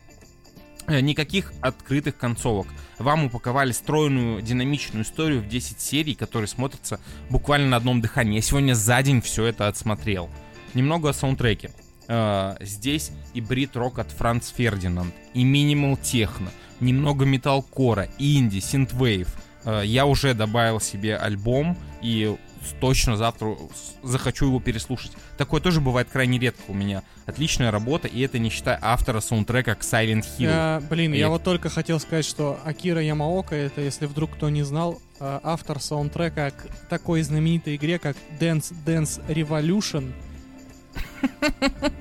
[0.88, 2.67] Э, Никаких открытых концовок.
[3.00, 8.36] Вам упаковали стройную, динамичную историю в 10 серий, которые смотрятся буквально на одном дыхании.
[8.36, 10.30] Я сегодня за день все это отсмотрел.
[10.74, 11.72] Немного о саундтреке.
[12.08, 19.34] Э, здесь и брит рок от Франц Фердинанд, и минимал техно, немного металкора, инди, синтвейв.
[19.63, 22.36] Э, я уже добавил себе альбом и
[22.80, 23.56] точно завтра
[24.04, 25.12] захочу его переслушать.
[25.38, 27.04] Такое тоже бывает крайне редко у меня.
[27.26, 30.43] Отличная работа, и это не считая автора саундтрека к Silent Hill.
[30.43, 34.49] Я, блин, я Я- вот только хотел сказать, что Акира Ямаока, это, если вдруг кто
[34.49, 40.12] не знал, э, автор саундтрека к такой знаменитой игре, как Dance Dance Revolution.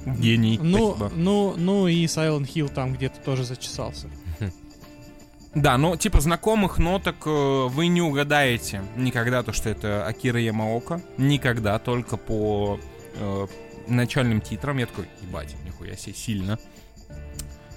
[0.07, 0.59] Гений.
[0.61, 4.09] Ну, ну, ну и Silent Hill там где-то тоже зачесался.
[5.55, 11.03] Да, но типа знакомых ноток э, вы не угадаете никогда то, что это Акира Ямаока.
[11.19, 12.81] Никогда, только по
[13.17, 13.47] э,
[13.87, 14.79] начальным титрам.
[14.79, 16.59] Я такой, ебать, нихуя себе, сильно.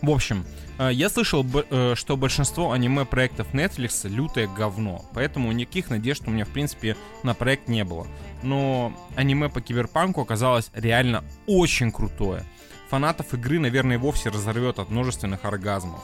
[0.01, 0.45] В общем,
[0.77, 6.45] э, я слышал, э, что большинство аниме-проектов Netflix лютое говно, поэтому никаких надежд у меня,
[6.45, 8.07] в принципе, на проект не было.
[8.41, 12.43] Но аниме по киберпанку оказалось реально очень крутое.
[12.89, 16.01] Фанатов игры, наверное, вовсе разорвет от множественных оргазмов.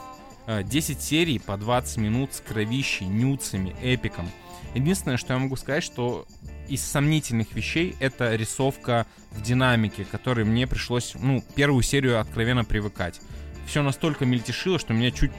[0.47, 4.29] Э, 10 серий по 20 минут с кровищей, нюцами, эпиком.
[4.73, 6.25] Единственное, что я могу сказать, что
[6.67, 13.19] из сомнительных вещей это рисовка в динамике, которой мне пришлось, ну, первую серию откровенно привыкать.
[13.67, 15.31] Все настолько мельтешило, что меня чуть,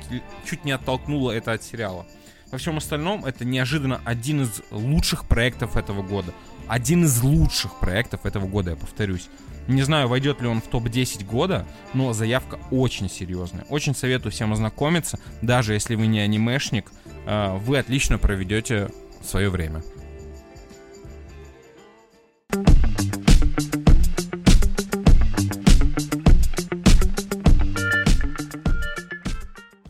[0.45, 2.07] чуть не оттолкнуло это от сериала.
[2.51, 6.35] Во всем остальном это неожиданно один из лучших проектов этого года.
[6.69, 9.29] Один из лучших проектов этого года, я повторюсь.
[9.69, 13.65] Не знаю, войдет ли он в топ-10 года, но заявка очень серьезная.
[13.69, 16.91] Очень советую всем ознакомиться, даже если вы не анимешник,
[17.27, 18.91] э, вы отлично проведете
[19.23, 19.83] свое время.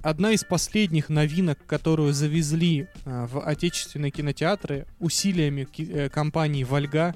[0.03, 7.15] Одна из последних новинок, которую завезли э, в отечественные кинотеатры усилиями э, компании Вольга,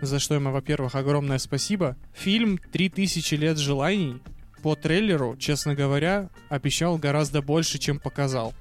[0.00, 1.96] за что ему, во-первых, огромное спасибо.
[2.14, 4.20] Фильм «3000 лет желаний»
[4.62, 8.54] по трейлеру, честно говоря, обещал гораздо больше, чем показал.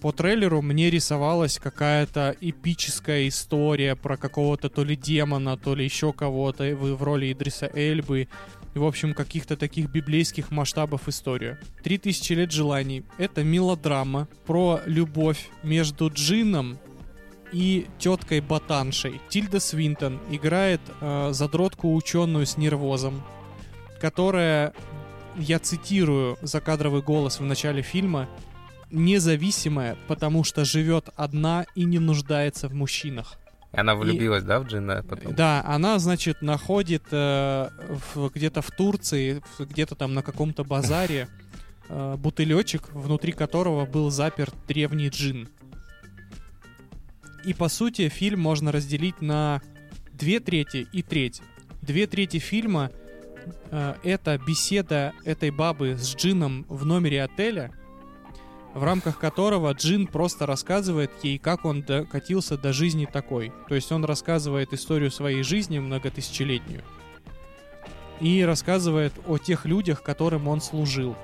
[0.00, 6.12] По трейлеру мне рисовалась какая-то эпическая история про какого-то то ли демона, то ли еще
[6.12, 8.28] кого-то в, роли Идриса Эльбы.
[8.74, 11.58] И, в общем, каких-то таких библейских масштабов история.
[11.82, 16.78] «Три тысячи лет желаний»— это мелодрама про любовь между Джином
[17.52, 19.20] и теткой Ботаншей.
[19.28, 23.22] Тильда Свинтон играет э, задротку ученую с нервозом,
[24.00, 24.72] которая,
[25.36, 28.28] я цитирую закадровый голос в начале фильма,
[28.90, 33.34] независимая, потому что живет одна и не нуждается в мужчинах.
[33.72, 35.34] И она влюбилась, да, в Джина потом?
[35.34, 37.68] Да, она, значит, находит э,
[38.14, 41.28] в- где-то в Турции, где-то там на каком-то базаре
[41.88, 45.48] э, бутылечек, внутри которого был заперт древний джин.
[47.46, 49.62] И по сути фильм можно разделить на
[50.12, 51.42] две трети и треть.
[51.80, 52.90] Две трети фильма
[53.70, 57.72] э, это беседа этой бабы с джином в номере отеля,
[58.74, 63.52] в рамках которого Джин просто рассказывает ей, как он докатился до жизни такой.
[63.68, 66.82] То есть он рассказывает историю своей жизни многотысячелетнюю.
[68.20, 71.14] И рассказывает о тех людях, которым он служил.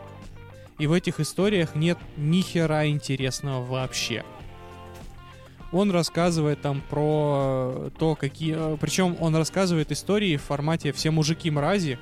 [0.78, 4.24] И в этих историях нет ни хера интересного вообще.
[5.72, 8.76] Он рассказывает там про то, какие...
[8.76, 11.98] Причем он рассказывает истории в формате «все мужики мрази»,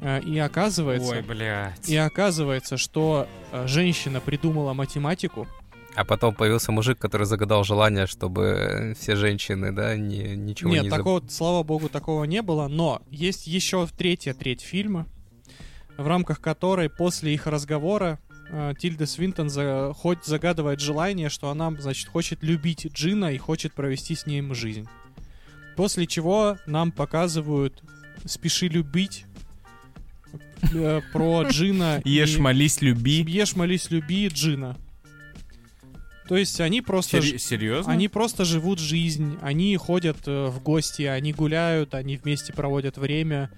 [0.00, 1.12] э, и оказывается...
[1.12, 1.88] Ой, блядь.
[1.88, 5.46] И оказывается, что э, женщина придумала математику.
[5.94, 10.88] А потом появился мужик, который загадал желание, чтобы все женщины, да, не, ничего Нет, не
[10.90, 12.68] заб- такого, слава богу, такого не было.
[12.68, 15.06] Но есть еще третья треть фильма,
[15.96, 18.27] в рамках которой после их разговора э,
[18.78, 24.14] Тильда Свинтон за- хоть загадывает желание, что она, значит, хочет любить Джина и хочет провести
[24.14, 24.86] с ним жизнь.
[25.76, 27.82] После чего нам показывают
[28.24, 29.24] «Спеши любить»
[30.74, 33.22] э, про Джина Ешь, и- молись, люби.
[33.28, 34.76] Ешь, молись, люби Джина.
[36.28, 37.22] То есть они просто...
[37.22, 37.90] Серьезно?
[37.92, 43.50] Они просто живут жизнь, они ходят э, в гости, они гуляют, они вместе проводят время.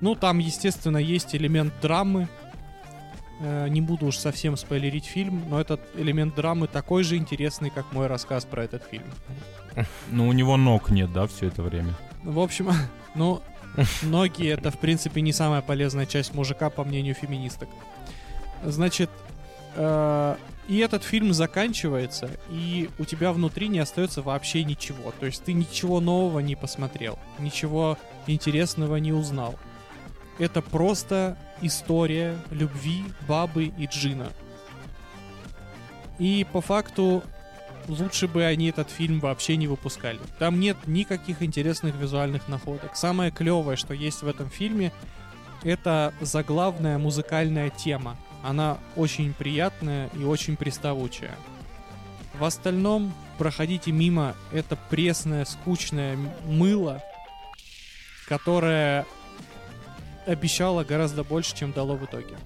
[0.00, 2.28] Ну, там, естественно, есть элемент драмы.
[3.42, 7.90] Э, не буду уж совсем спойлерить фильм, но этот элемент драмы такой же интересный, как
[7.92, 9.04] мой рассказ про этот фильм.
[10.10, 11.94] Ну, у него ног нет, да, все это время?
[12.22, 12.70] В общем,
[13.14, 13.40] ну,
[14.02, 17.68] ноги это, в принципе, не самая полезная часть мужика, по мнению феминисток.
[18.62, 19.08] Значит,
[19.74, 20.36] э,
[20.68, 25.14] и этот фильм заканчивается, и у тебя внутри не остается вообще ничего.
[25.18, 29.56] То есть ты ничего нового не посмотрел, ничего интересного не узнал.
[30.40, 34.32] Это просто история любви бабы и Джина.
[36.18, 37.22] И по факту
[37.88, 40.18] лучше бы они этот фильм вообще не выпускали.
[40.38, 42.96] Там нет никаких интересных визуальных находок.
[42.96, 44.92] Самое клевое, что есть в этом фильме,
[45.62, 48.16] это заглавная музыкальная тема.
[48.42, 51.36] Она очень приятная и очень приставучая.
[52.38, 57.02] В остальном проходите мимо это пресное, скучное мыло,
[58.26, 59.04] которое
[60.30, 62.36] обещало гораздо больше, чем дало в итоге.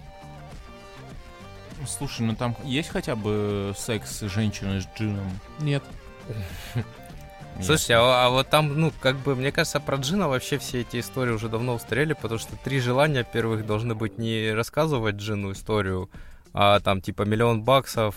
[1.87, 5.29] Слушай, ну там есть хотя бы секс женщины с джином?
[5.61, 5.83] Нет.
[6.75, 7.67] Нет.
[7.67, 10.99] Слушайте, а, а вот там, ну, как бы, мне кажется, про Джина вообще все эти
[10.99, 16.11] истории уже давно устарели, потому что три желания первых должны быть не рассказывать Джину историю,
[16.53, 18.17] а там, типа, миллион баксов,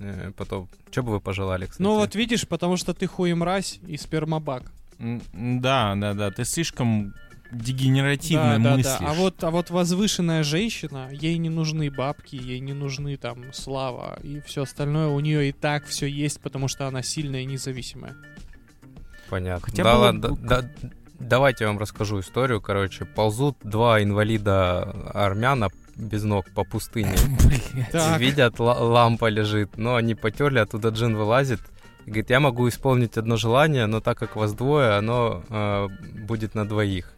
[0.00, 0.68] э, потом...
[0.90, 1.82] Что бы вы пожелали, кстати?
[1.82, 4.72] Ну вот видишь, потому что ты хуемразь и спермобак.
[4.98, 7.14] Да, да, да, ты слишком
[7.52, 8.98] дегенеративно Да, да, мыслишь.
[9.00, 9.06] да.
[9.10, 14.18] А вот, а вот возвышенная женщина, ей не нужны бабки, ей не нужны там слава
[14.22, 15.08] и все остальное.
[15.08, 18.16] У нее и так все есть, потому что она сильная и независимая.
[19.28, 19.66] Понятно.
[19.66, 20.70] Хотя да, было ладно, бы- да-
[21.18, 22.60] давайте я вам расскажу историю.
[22.60, 24.82] Короче, ползут два инвалида
[25.14, 27.14] армяна без ног по пустыне.
[28.18, 31.60] Видят, ла- лампа лежит, но они потерли, оттуда джин вылазит.
[32.06, 35.88] И говорит, я могу исполнить одно желание, но так как вас двое, оно э,
[36.26, 37.12] будет на двоих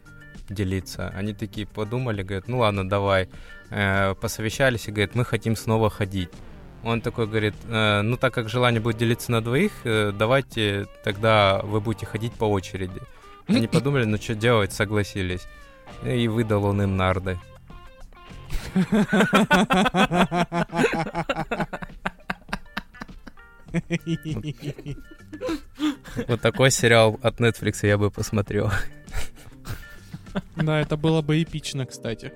[0.49, 1.13] делиться.
[1.15, 3.29] Они такие подумали, говорят, ну ладно, давай.
[3.69, 6.29] Э, посовещались и говорят, мы хотим снова ходить.
[6.83, 11.61] Он такой говорит, «Э, ну так как желание будет делиться на двоих, э, давайте тогда
[11.63, 13.01] вы будете ходить по очереди.
[13.47, 15.47] Они подумали, ну что делать, согласились.
[16.03, 17.39] И выдал он им нарды.
[26.27, 28.71] Вот такой сериал от Netflix я бы посмотрел.
[30.55, 32.31] Да, это было бы эпично, кстати.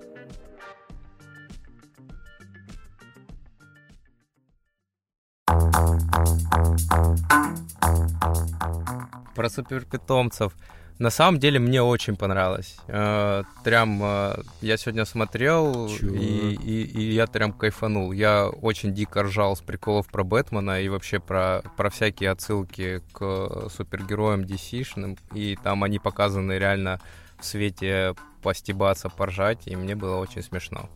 [9.35, 10.53] Про суперпитомцев.
[10.99, 12.75] На самом деле мне очень понравилось.
[12.89, 18.11] Э, Прям э, я сегодня смотрел и, и, и я прям кайфанул.
[18.11, 23.69] Я очень дико ржал с приколов про Бэтмена и вообще про, про всякие отсылки к
[23.69, 25.17] супергероям DC-шным.
[25.33, 26.99] И там они показаны реально
[27.39, 30.89] в свете постебаться, поржать, и мне было очень смешно.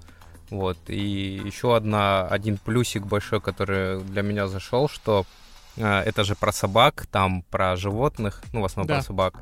[0.49, 0.77] Вот.
[0.87, 5.25] И еще одна, один плюсик большой, который для меня зашел, что
[5.77, 8.95] э, это же про собак, там про животных, ну, в основном Да.
[8.95, 9.33] про собак.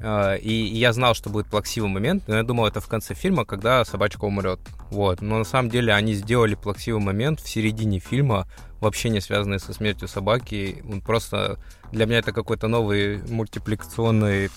[0.00, 3.44] Э, И я знал, что будет плаксивый момент, но я думал, это в конце фильма,
[3.44, 4.60] когда собачка умрет.
[4.90, 5.20] Вот.
[5.22, 8.46] Но на самом деле они сделали плаксивый момент в середине фильма,
[8.80, 10.82] вообще не связанный со смертью собаки.
[10.90, 11.58] Он просто
[11.92, 14.50] для меня это какой-то новый мультипликационный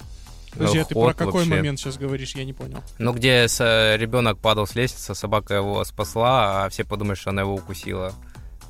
[0.53, 1.49] Подожди, а ты про какой вообще.
[1.49, 2.35] момент сейчас говоришь?
[2.35, 2.79] Я не понял.
[2.99, 7.41] Ну, где с- ребенок падал с лестницы, собака его спасла, а все подумали, что она
[7.41, 8.13] его укусила.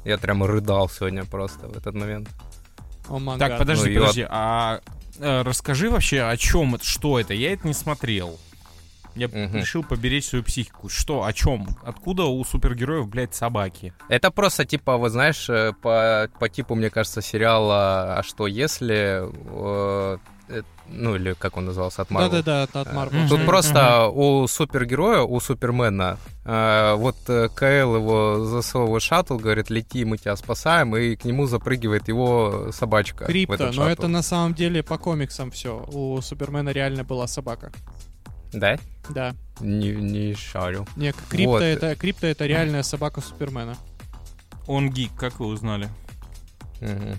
[0.06, 2.30] Я прям рыдал сегодня просто в этот момент.
[3.10, 4.26] Май Так, подожди, Ну, подожди.
[4.30, 4.80] А
[5.20, 7.34] э, расскажи вообще, о чем это, что это?
[7.34, 8.40] Я это не смотрел.
[9.16, 9.56] Я Мгм.
[9.58, 10.90] решил поберечь свою психику.
[10.90, 11.68] Что, о чем?
[11.86, 13.94] Откуда у супергероев, блядь, собаки?
[14.10, 19.30] Это просто типа, вот знаешь, э, по, по типу, мне кажется, сериала «А что если...»
[19.30, 20.18] э,
[20.50, 22.30] э, Ну, или как он назывался, от Marvel.
[22.30, 23.30] Да-да-да, от- от Marvel.
[23.30, 30.18] Тут Мгм, просто у супергероя, у Супермена, вот КЛ его засовывает шаттл, говорит, лети, мы
[30.18, 33.26] тебя спасаем, и к нему запрыгивает его собачка.
[33.26, 33.84] Крипто, но шаттл.
[33.90, 35.86] это на самом деле по комиксам все.
[35.94, 37.72] У Супермена реально была собака.
[38.54, 38.78] Да?
[39.10, 39.36] Да.
[39.60, 40.88] Не, не шарю.
[40.96, 41.62] Не, Крипто Вот.
[41.62, 43.76] это Крипто это реальная собака Супермена.
[44.68, 45.90] Он гик, как вы узнали?
[46.80, 47.18] Мгм.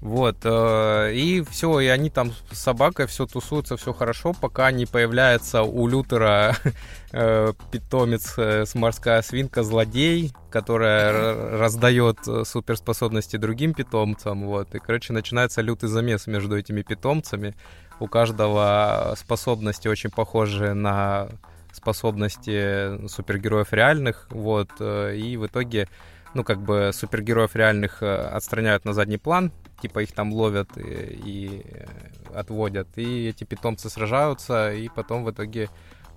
[0.00, 4.86] Вот, э, и все, и они там с собакой все тусуются, все хорошо, пока не
[4.86, 6.56] появляется у Лютера
[7.12, 14.78] э, питомец э, с морская свинка, злодей, которая раздает э, суперспособности другим питомцам, вот, и,
[14.78, 17.54] короче, начинается лютый замес между этими питомцами.
[18.00, 21.28] У каждого способности очень похожи на
[21.72, 25.88] способности супергероев реальных, вот, э, и в итоге
[26.34, 30.82] ну, как бы супергероев реальных э, отстраняют на задний план, типа их там ловят и,
[31.24, 31.86] и, э,
[32.34, 35.70] отводят, и эти питомцы сражаются, и потом в итоге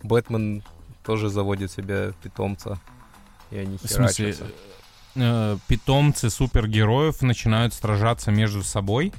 [0.04, 0.64] Бэтмен
[1.04, 2.80] тоже заводит себе питомца,
[3.52, 5.60] и они В смысле, херачатся.
[5.68, 9.14] питомцы супергероев начинают сражаться между собой?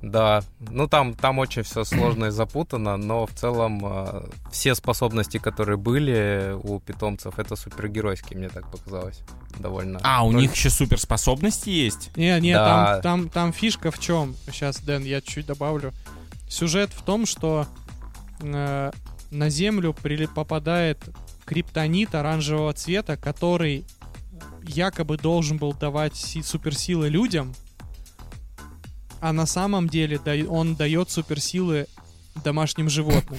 [0.00, 5.38] Да, ну там, там очень все сложно и запутано, но в целом э, все способности,
[5.38, 9.20] которые были у питомцев, это супергеройские, мне так показалось.
[9.58, 9.98] Довольно.
[10.04, 12.16] А, у Ну, них еще суперспособности есть?
[12.16, 13.00] Не, не, Да.
[13.00, 14.36] там, там, там фишка в чем?
[14.46, 15.92] Сейчас, Дэн, я чуть добавлю.
[16.48, 17.66] Сюжет в том, что
[18.40, 18.92] э,
[19.32, 20.98] на Землю прили- попадает
[21.44, 23.84] криптонит оранжевого цвета, который
[24.62, 27.52] якобы должен был давать си- суперсилы людям,
[29.20, 31.86] а на самом деле да- он дает суперсилы
[32.44, 33.38] домашним животным.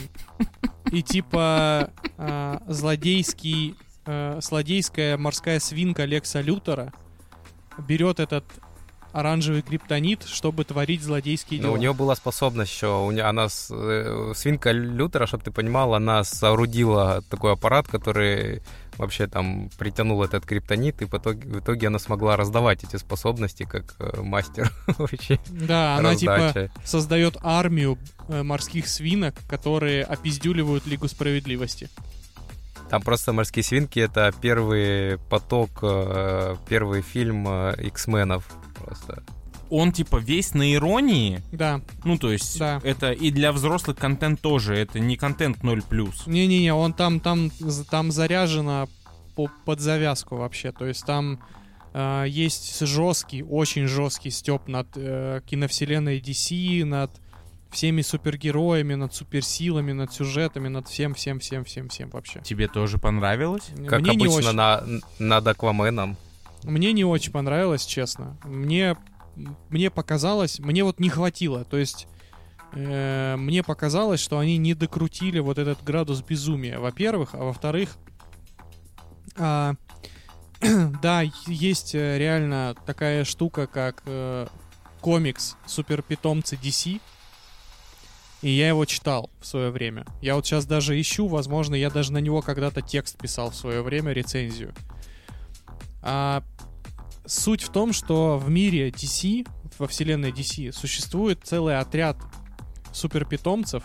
[0.92, 6.92] И типа э, злодейский, э, злодейская морская свинка Лекса Лютера
[7.78, 8.44] берет этот
[9.12, 11.74] оранжевый криптонит, чтобы творить злодейские Ну, дела.
[11.74, 15.96] у нее была способность еще, у нее, она, с- э, свинка Лютера, чтобы ты понимал,
[15.96, 18.62] она соорудила такой аппарат, который
[19.00, 23.64] вообще там притянул этот криптонит, и в итоге, в итоге она смогла раздавать эти способности
[23.64, 31.08] как э, мастер вообще Да, она типа создает армию э, морских свинок, которые опиздюливают Лигу
[31.08, 31.90] Справедливости.
[32.90, 38.46] Там просто «Морские свинки»— это первый поток, э, первый фильм э, X-менов
[38.84, 39.24] просто.
[39.70, 41.42] Он типа весь на иронии?
[41.52, 41.82] Да.
[42.04, 42.80] Ну, то есть, Да.
[42.84, 46.28] это и для взрослых контент тоже, это не контент 0+.
[46.28, 47.52] Не-не-не, он там, там,
[47.90, 48.88] там заряжено
[49.36, 50.72] по- под завязку вообще.
[50.72, 51.40] То есть там
[51.94, 57.12] э, есть жесткий, очень жесткий степ над э, киновселенной DC, над
[57.72, 62.42] всеми супергероями, над суперсилами, над сюжетами, над всем, всем, всем, всем, всем вообще.
[62.44, 63.70] Тебе тоже понравилось?
[63.88, 64.84] Как мне, не обычно очень, на,
[65.20, 66.18] над Акваменом.
[66.64, 68.38] мне не очень понравилось, честно.
[68.44, 68.96] Мне,
[69.70, 71.64] мне показалось, мне вот не хватило.
[71.64, 72.08] То есть
[72.74, 77.98] э, мне показалось, что они не докрутили вот этот градус безумия, во-первых, а во-вторых,
[79.38, 79.76] а,
[81.02, 84.48] да, есть э, реально такая штука, как э,
[85.02, 87.02] комикс Суперпитомцы DC.
[88.42, 90.06] И я его читал в свое время.
[90.22, 93.82] Я вот сейчас даже ищу, возможно, я даже на него когда-то текст писал в свое
[93.82, 94.74] время, рецензию.
[96.02, 96.44] А
[97.30, 102.18] суть в том, что в мире DC, во вселенной DC, существует целый отряд
[102.92, 103.84] суперпитомцев,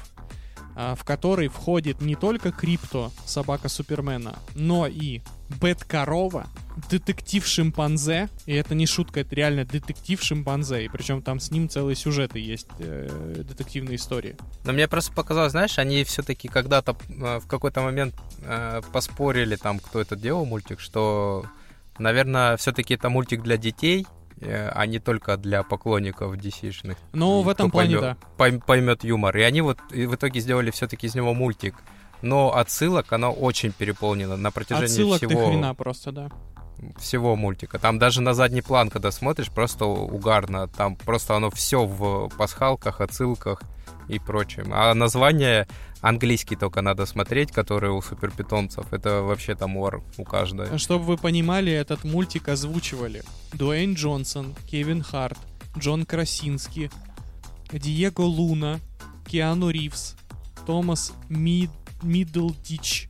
[0.77, 5.21] а, в который входит не только Крипто, собака Супермена, но и
[5.61, 6.47] Бэт-корова,
[6.91, 12.41] детектив-шимпанзе, и это не шутка, это реально детектив-шимпанзе, и причем там с ним целые сюжеты
[12.41, 14.37] есть, э, детективные истории.
[14.65, 19.79] Но мне просто показалось, знаешь, они все-таки когда-то э, в какой-то момент э, поспорили там,
[19.79, 21.45] кто это делал мультик, что,
[21.99, 24.07] наверное, все-таки это мультик для детей,
[24.41, 26.97] э, а не только для поклонников DC-шных.
[27.41, 28.17] И в этом плане, поймет- да.
[28.37, 29.37] пойм- поймет юмор.
[29.37, 31.75] И они вот и в итоге сделали все-таки из него мультик.
[32.23, 36.31] Но отсылок оно очень переполнено на протяжении Отсылок всего, хрена просто, да.
[36.99, 37.79] всего мультика.
[37.79, 40.69] Там даже на задний план, когда смотришь, просто угарно.
[40.69, 43.63] Там просто оно все в пасхалках, отсылках.
[44.09, 44.71] И прочим.
[44.73, 45.67] А название
[46.01, 48.93] английский только надо смотреть, которые у суперпитомцев.
[48.93, 50.79] Это вообще там ор у каждой.
[50.79, 55.39] Чтобы вы понимали, этот мультик озвучивали Дуэйн Джонсон, Кевин Харт,
[55.79, 56.91] Джон Красинский,
[57.73, 58.81] Диего Луна,
[59.27, 60.17] Киану Ривз,
[60.67, 61.71] Томас Мид...
[62.03, 63.09] Миддлдич,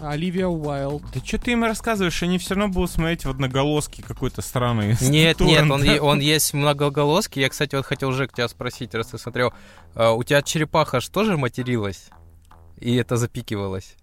[0.00, 1.02] Оливия Уайлд.
[1.12, 2.22] Да что ты им рассказываешь?
[2.22, 4.96] Они все равно будут смотреть в одноголоски какой-то странный.
[5.00, 7.42] Нет, нет, он, он есть многоголоский.
[7.42, 9.52] Я, кстати, вот хотел Жек тебя спросить, раз ты смотрел.
[9.94, 12.08] а, у тебя черепаха ж тоже материлась?
[12.80, 13.96] И это запикивалось?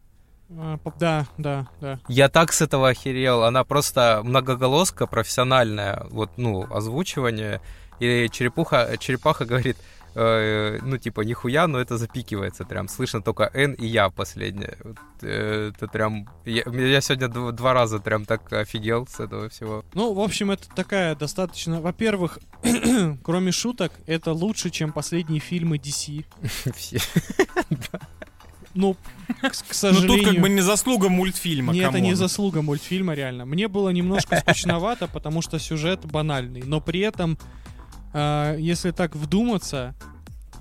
[0.57, 1.99] А, да, да, да.
[2.07, 3.43] Я так с этого охерел.
[3.43, 7.61] Она просто многоголоска, профессиональная, вот, ну, озвучивание.
[7.99, 9.77] И черепуха, черепаха говорит,
[10.15, 12.87] э, ну, типа, нихуя, но это запикивается прям.
[12.87, 14.77] Слышно только Н и я последнее.
[14.83, 16.27] Вот, э, это прям...
[16.45, 19.83] Я, я сегодня дв- два раза прям так офигел с этого всего.
[19.93, 21.81] Ну, в общем, это такая достаточно...
[21.81, 22.39] Во-первых,
[23.23, 26.25] кроме шуток, это лучше, чем последние фильмы DC.
[26.75, 26.99] Все.
[28.73, 28.95] Ну,
[29.41, 30.17] к, к Ну сожалению...
[30.17, 33.45] тут как бы не заслуга мультфильма, Не, это не заслуга мультфильма, реально.
[33.45, 36.63] Мне было немножко скучновато, потому что сюжет банальный.
[36.65, 37.37] Но при этом,
[38.59, 39.95] если так вдуматься,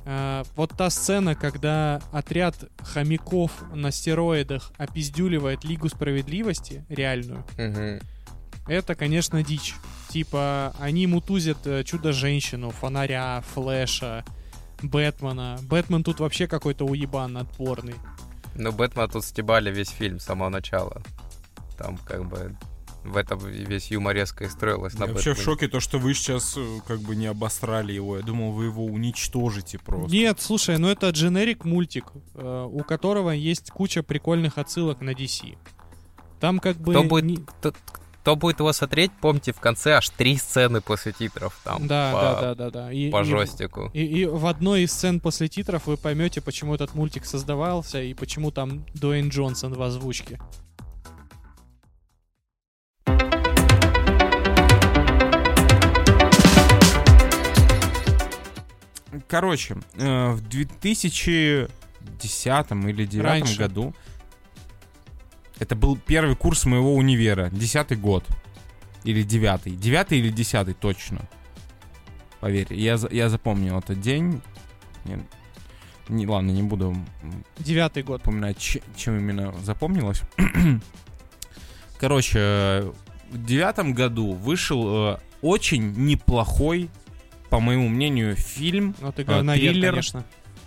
[0.05, 8.01] э, вот та сцена, когда отряд хомяков на стероидах опиздюливает Лигу Справедливости, реальную, Мгм.
[8.67, 9.75] это, конечно, дичь.
[10.09, 14.25] Типа, они мутузят э, Чудо-женщину, Фонаря, Флэша,
[14.83, 15.59] Бэтмена.
[15.63, 17.95] Бэтмен тут вообще какой-то уебан отборный.
[18.57, 21.03] Ну, Бэтмена тут стебали весь фильм с самого начала.
[21.79, 22.57] Там как бы
[23.05, 26.15] в этом весь юмор резко и строилась на Я вообще в шоке, то, что вы
[26.15, 28.17] сейчас э, как бы не обосрали его.
[28.17, 30.13] Я думал, вы его уничтожите просто.
[30.15, 35.57] Нет, слушай, ну это дженерик мультик, э, у которого есть куча прикольных отсылок на DC.
[36.41, 36.93] Там как бы...
[36.93, 37.73] Кто будет, не- кто,
[38.23, 42.21] кто будет его смотреть, помните, в конце аж три сцены после титров там Да, по,
[42.21, 42.93] да, да, да, да.
[42.93, 43.91] И, по и- жестику.
[43.95, 48.13] И, и в одной из сцен после титров вы поймете, почему этот мультик создавался и
[48.15, 50.39] почему там Дуэйн Джонсон в озвучке.
[59.29, 61.69] Короче, э, в 2010
[62.89, 63.59] или 2009 Раньше.
[63.59, 63.95] году
[65.59, 68.25] это был первый курс моего универа, десятый год.
[69.05, 69.73] Или девятый.
[69.77, 71.21] Девятый или десятый, точно.
[72.41, 74.41] Поверь, я, я запомнил этот день.
[75.05, 75.23] Не,
[76.09, 76.95] не- ладно, не буду
[77.59, 78.21] Девятый год.
[78.21, 80.23] вспоминать, ч- чем именно запомнилось.
[81.99, 82.93] Короче, э,
[83.31, 86.89] в девятом году вышел э, очень неплохой,
[87.51, 89.91] по моему мнению, фильм Ну ты наверное, триллер.
[89.91, 90.25] конечно.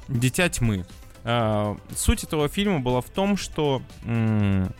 [0.09, 0.86] «Дитя тьмы».
[1.23, 4.73] А, Суть этого фильма была в том, что м,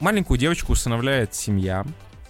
[0.00, 1.84] маленькую девочку усыновляет семья,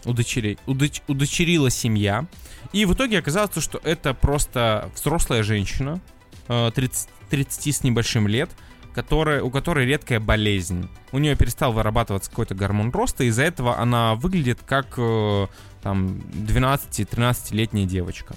[0.04, 2.26] удочери- удоч- удочерила семья,
[2.72, 6.00] и в итоге оказалось, то, что это просто взрослая женщина,
[6.48, 8.50] э, 30, 30 с небольшим лет,
[8.96, 10.88] которая, у которой редкая болезнь.
[11.12, 15.46] У нее перестал вырабатываться какой-то гормон роста, из-за этого она выглядит как э,
[15.82, 18.34] там 12-13-летняя девочка.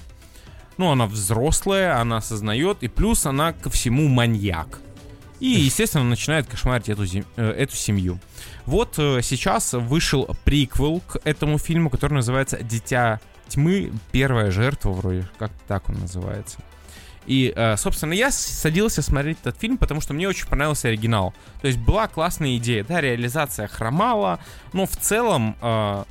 [0.76, 4.80] Ну, она взрослая, она осознает, и плюс она ко всему маньяк.
[5.40, 8.18] И, естественно, начинает кошмарить эту, зем- э, эту семью.
[8.66, 13.92] Вот э, сейчас вышел приквел к этому фильму, который называется «Дитя тьмы.
[14.12, 16.58] Первая жертва», вроде как так он называется.
[17.26, 21.34] И, э, собственно, я садился смотреть этот фильм, потому что мне очень понравился оригинал.
[21.60, 24.40] То есть была классная идея, да, реализация хромала,
[24.72, 26.04] но в целом э,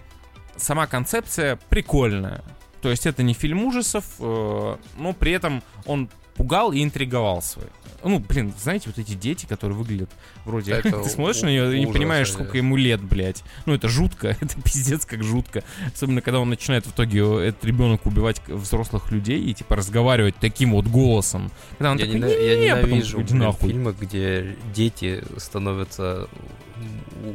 [0.55, 2.43] сама концепция прикольная.
[2.81, 7.67] То есть это не фильм ужасов, э, но при этом он пугал и интриговал свой.
[8.01, 10.09] Ну, блин, знаете, вот эти дети, которые выглядят
[10.45, 10.71] вроде...
[10.71, 13.43] Это Ты смотришь у- на нее и не понимаешь, сколько ему лет, блядь.
[13.65, 15.65] Ну, это жутко, это пиздец как жутко.
[15.93, 20.71] Особенно, когда он начинает в итоге, этот ребенок, убивать взрослых людей и, типа, разговаривать таким
[20.71, 21.51] вот голосом.
[21.77, 26.29] Когда он Я, такой, я а потом ненавижу фильмы, где дети становятся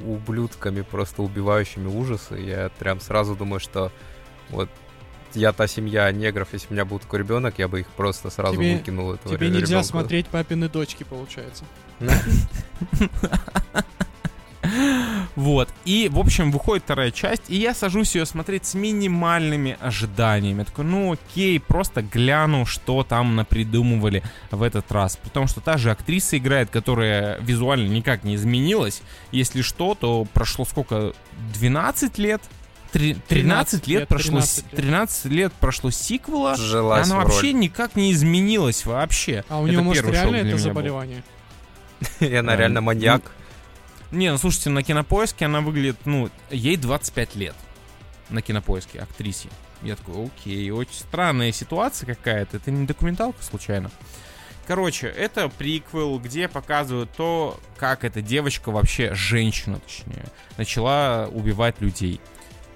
[0.06, 2.36] ублюдками, просто убивающими ужасы.
[2.36, 3.92] Я прям сразу думаю, что
[4.48, 4.70] вот
[5.36, 8.56] я та семья негров, если у меня был такой ребенок, я бы их просто сразу
[8.56, 9.86] Тебе- выкинул этого Тебе нельзя ребенка.
[9.88, 11.64] смотреть папины дочки, получается.
[15.36, 15.68] Вот.
[15.84, 20.60] И, в общем, выходит вторая часть, и я сажусь ее смотреть с минимальными ожиданиями.
[20.60, 25.16] Я такой, ну окей, просто гляну, что там напридумывали в этот раз.
[25.16, 29.02] Потому что та же актриса играет, которая визуально никак не изменилась.
[29.32, 31.12] Если что, то прошло сколько?
[31.52, 32.40] 12 лет?
[32.94, 34.76] Три- 13, 13 лет, лет, прошло, 13 с- лет.
[34.76, 37.54] 13 лет прошло сиквела, и Жилась она вообще роль.
[37.54, 39.44] никак не изменилась вообще.
[39.48, 41.24] А у Это него, может, реально это заболевание?
[42.20, 43.32] И она Эм, реально маньяк.
[44.12, 47.56] Не, ну слушайте, на кинопоиске она выглядит, ну, ей 25 лет.
[48.30, 49.48] На кинопоиске, актрисе.
[49.82, 52.58] Я такой, окей, очень странная ситуация какая-то.
[52.58, 53.90] Это не документалка случайно?
[54.68, 60.24] Короче, это приквел, где показывают то, как эта девочка вообще, женщина точнее,
[60.56, 62.20] начала убивать людей.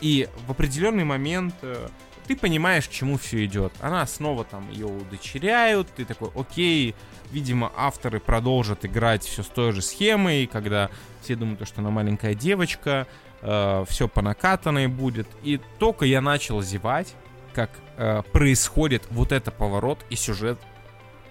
[0.01, 1.89] И в определенный момент э,
[2.27, 3.73] ты понимаешь, к чему все идет.
[3.81, 6.95] Она снова там ее удочеряют, ты такой, окей,
[7.31, 10.91] видимо, авторы продолжат играть все с той же схемой, когда
[11.23, 13.07] все думают, что она маленькая девочка,
[13.41, 15.27] э, все по накатанной будет.
[15.43, 17.15] И только я начал зевать,
[17.55, 20.59] как э, происходит вот это поворот, и сюжет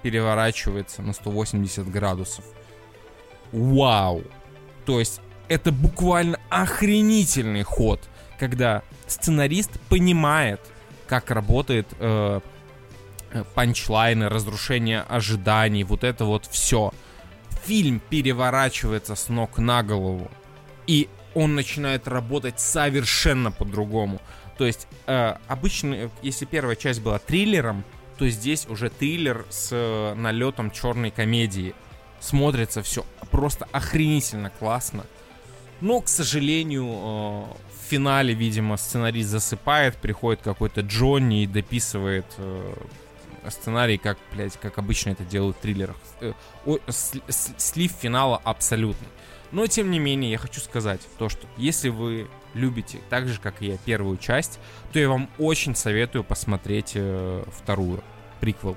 [0.02, 2.44] переворачивается на 180 градусов.
[3.52, 4.24] Вау!
[4.86, 8.02] То есть это буквально охренительный ход,
[8.38, 10.62] когда сценарист понимает,
[11.08, 12.40] как работает э,
[13.32, 16.94] э, панчлайны, разрушение ожиданий, вот это вот все.
[17.66, 20.30] Фильм переворачивается с ног на голову,
[20.86, 24.22] и он начинает работать совершенно по-другому.
[24.58, 27.84] То есть э, обычно, если первая часть была триллером,
[28.18, 31.76] то здесь уже триллер с э, налетом черной комедии.
[32.20, 35.06] Смотрится все просто охренительно классно.
[35.82, 42.74] Но, к сожалению, э, в финале, видимо, сценарист засыпает, приходит какой-то Джонни и дописывает э,
[43.50, 45.96] сценарий, как, блядь, как обычно это делают в триллерах.
[46.22, 46.34] Э,
[47.58, 49.08] слив финала абсолютно.
[49.52, 53.62] Но, тем не менее, я хочу сказать то, что если вы любите так же, как
[53.62, 54.60] и я, первую часть,
[54.92, 56.98] то я вам очень советую посмотреть
[57.54, 58.04] вторую,
[58.42, 58.76] приквел.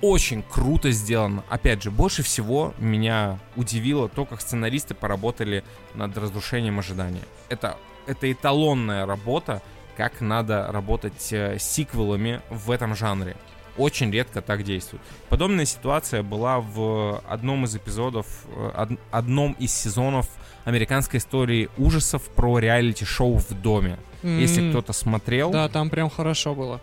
[0.00, 1.42] Очень круто сделано.
[1.48, 7.22] Опять же, больше всего меня удивило то, как сценаристы поработали над разрушением ожидания.
[7.48, 7.76] Это,
[8.06, 9.60] это эталонная работа,
[9.96, 13.36] как надо работать э, с сиквелами в этом жанре.
[13.76, 15.02] Очень редко так действует.
[15.28, 20.28] Подобная ситуация была в одном из эпизодов, э, од, одном из сезонов
[20.64, 23.98] американской истории ужасов про реалити-шоу в доме.
[24.22, 26.80] М, Если кто-то смотрел, Да, там прям хорошо было.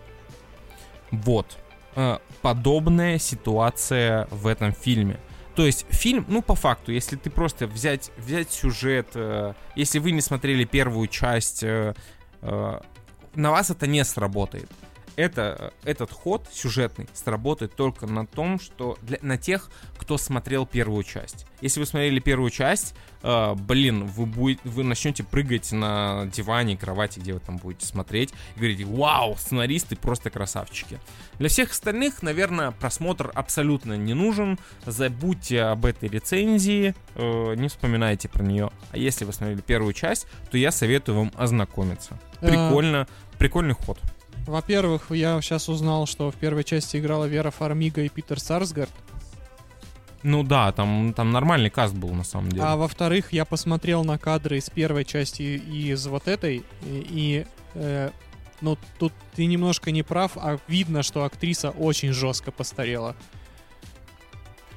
[1.10, 1.56] вот.
[1.96, 5.18] Э, Подобная ситуация в этом фильме.
[5.56, 10.12] То есть фильм, ну по факту, если ты просто взять, взять сюжет, э, если вы
[10.12, 11.94] не смотрели первую часть, э,
[12.42, 12.80] э,
[13.34, 14.70] на вас это не сработает.
[15.16, 20.66] Это, э, этот ход сюжетный сработает только на том, что для, на тех, кто смотрел
[20.66, 21.46] первую часть.
[21.62, 27.18] Если вы смотрели первую часть, э, блин, вы, будет, вы начнете прыгать на диване, кровати,
[27.18, 31.00] где вы там будете смотреть, и говорите, вау, сценаристы просто красавчики.
[31.38, 34.58] Для всех остальных, наверное, просмотр абсолютно не нужен.
[34.84, 38.70] Забудьте об этой рецензии, э, не вспоминайте про нее.
[38.90, 42.18] А если вы смотрели первую часть, то я советую вам ознакомиться.
[42.40, 43.08] Э, Прикольно,
[43.38, 43.98] прикольный ход.
[44.46, 48.90] Во-первых, я сейчас узнал, что в первой части играла Вера Фармига и Питер Сарсгард.
[50.22, 52.64] Ну да, там, там нормальный каст был на самом деле.
[52.64, 57.46] А во-вторых, я посмотрел на кадры из первой части и из вот этой, и, и,
[57.74, 58.10] э,
[58.60, 63.14] ну тут ты немножко не прав, а видно, что актриса очень жестко постарела.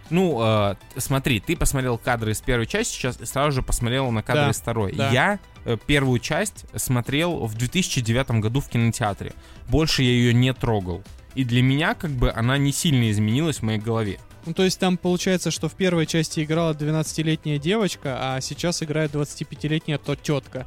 [0.09, 4.45] Ну, э, смотри, ты посмотрел кадры из первой части, сейчас сразу же посмотрел на кадры
[4.45, 4.93] Да, из второй.
[4.93, 5.11] да.
[5.11, 9.33] Я э, первую часть смотрел в 2009 году в кинотеатре.
[9.67, 11.03] Больше я ее не трогал.
[11.35, 14.19] И для меня, как бы, она не сильно изменилась в моей голове.
[14.45, 19.13] Ну, то есть там получается, что в первой части играла 12-летняя девочка, а сейчас играет
[19.13, 20.65] 25-летняя то тетка.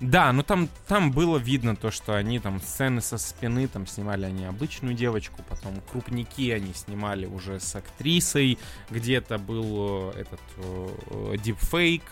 [0.00, 4.26] Да, но там, там было видно то, что они там сцены со спины, там снимали
[4.26, 8.58] они обычную девочку, потом крупники они снимали уже с актрисой,
[8.90, 12.02] где-то был э, этот э, дипфейк.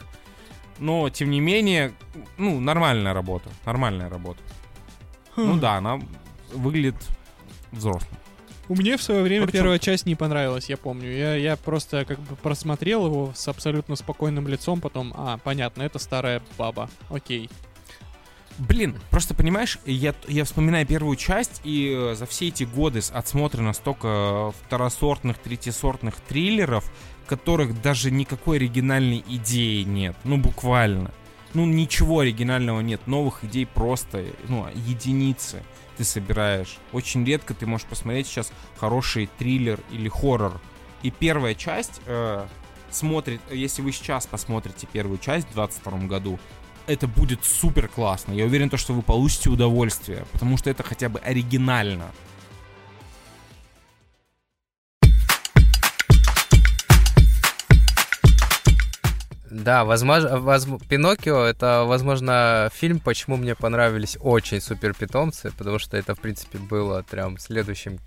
[0.78, 1.92] Но, тем не менее,
[2.36, 4.40] ну, нормальная работа, нормальная работа.
[5.36, 6.00] Ну да, она
[6.52, 6.96] выглядит
[7.70, 8.18] взрослым.
[8.68, 11.10] У меня в свое время Причем- первая часть не понравилась, я помню.
[11.10, 15.98] Я, я просто как бы просмотрел его с абсолютно спокойным лицом, потом, а, понятно, это
[15.98, 16.88] старая баба.
[17.10, 17.50] Окей.
[18.58, 23.72] Блин, просто понимаешь, я, я вспоминаю первую часть, и э, за все эти годы отсмотрено
[23.72, 26.90] столько второсортных, третьесортных триллеров,
[27.26, 30.16] которых даже никакой оригинальной идеи нет.
[30.22, 31.10] Ну, буквально.
[31.52, 33.06] Ну, ничего оригинального нет.
[33.06, 35.62] Новых идей просто, ну, единицы
[35.96, 36.78] ты собираешь.
[36.92, 40.60] Очень редко ты можешь посмотреть сейчас хороший триллер или хоррор.
[41.02, 42.46] И первая часть э,
[42.90, 46.38] смотрит, если вы сейчас посмотрите первую часть в 22 году,
[46.86, 48.32] это будет супер классно.
[48.32, 52.10] Я уверен, то, что вы получите удовольствие, потому что это хотя бы оригинально.
[59.50, 65.96] Да, возможно, возм- Пиноккио это, возможно, фильм, почему мне понравились очень супер питомцы, потому что
[65.96, 68.00] это, в принципе, было прям следующим,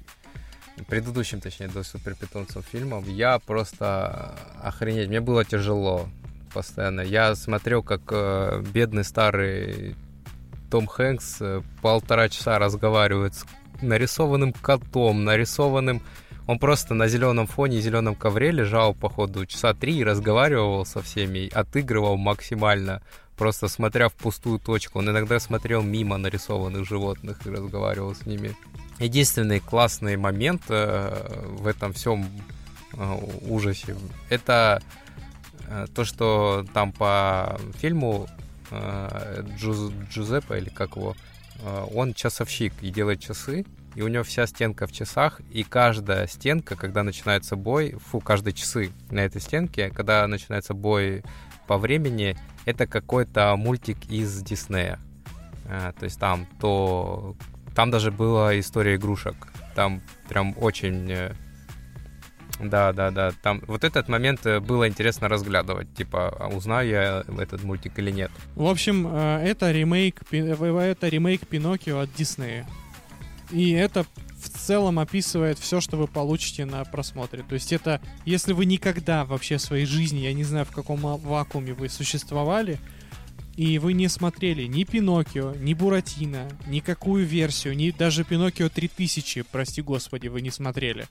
[0.88, 3.06] предыдущим, точнее, до супер питомцев фильмом.
[3.08, 6.10] Я просто охренеть, мне было тяжело
[6.58, 7.02] постоянно.
[7.02, 9.96] Я смотрел, как э, бедный старый
[10.72, 13.46] Том Хэнкс э, полтора часа разговаривает с
[13.82, 16.02] нарисованным котом, нарисованным...
[16.48, 21.50] Он просто на зеленом фоне, зеленом ковре лежал, походу, часа три и разговаривал со всеми,
[21.54, 23.04] отыгрывал максимально,
[23.38, 25.00] просто смотря в пустую точку.
[25.00, 28.56] Он иногда смотрел мимо нарисованных животных и разговаривал с ними.
[28.98, 32.26] Единственный классный момент э, в этом всем
[32.94, 33.96] э, ужасе
[34.30, 34.82] это
[35.94, 38.28] то, что там по фильму
[38.72, 41.16] э, Джуз, Джузеппе, или как его,
[41.62, 43.66] э, он часовщик и делает часы,
[43.96, 48.54] и у него вся стенка в часах, и каждая стенка, когда начинается бой, фу, каждые
[48.54, 51.24] часы на этой стенке, когда начинается бой
[51.68, 55.00] по времени, это какой-то мультик из Диснея.
[55.66, 57.36] То есть там то...
[57.76, 59.36] Там даже была история игрушек.
[59.76, 61.34] Там прям очень...
[62.60, 63.32] Э, да, да, да.
[63.42, 65.94] Там вот этот момент э, было интересно разглядывать.
[65.96, 68.32] Типа, а узнаю я этот мультик или нет.
[68.56, 72.68] В общем, э, это ремейк, это ремейк Пиноккио от Диснея.
[73.52, 74.06] И это
[74.38, 77.44] в целом описывает все, что вы получите на просмотре.
[77.48, 81.00] То есть это, если вы никогда вообще в своей жизни, я не знаю, в каком
[81.00, 82.78] вакууме вы существовали,
[83.56, 89.82] и вы не смотрели ни Пиноккио, ни Буратино, никакую версию, ни даже Пиноккио 3000, прости
[89.82, 91.08] господи, вы не смотрели,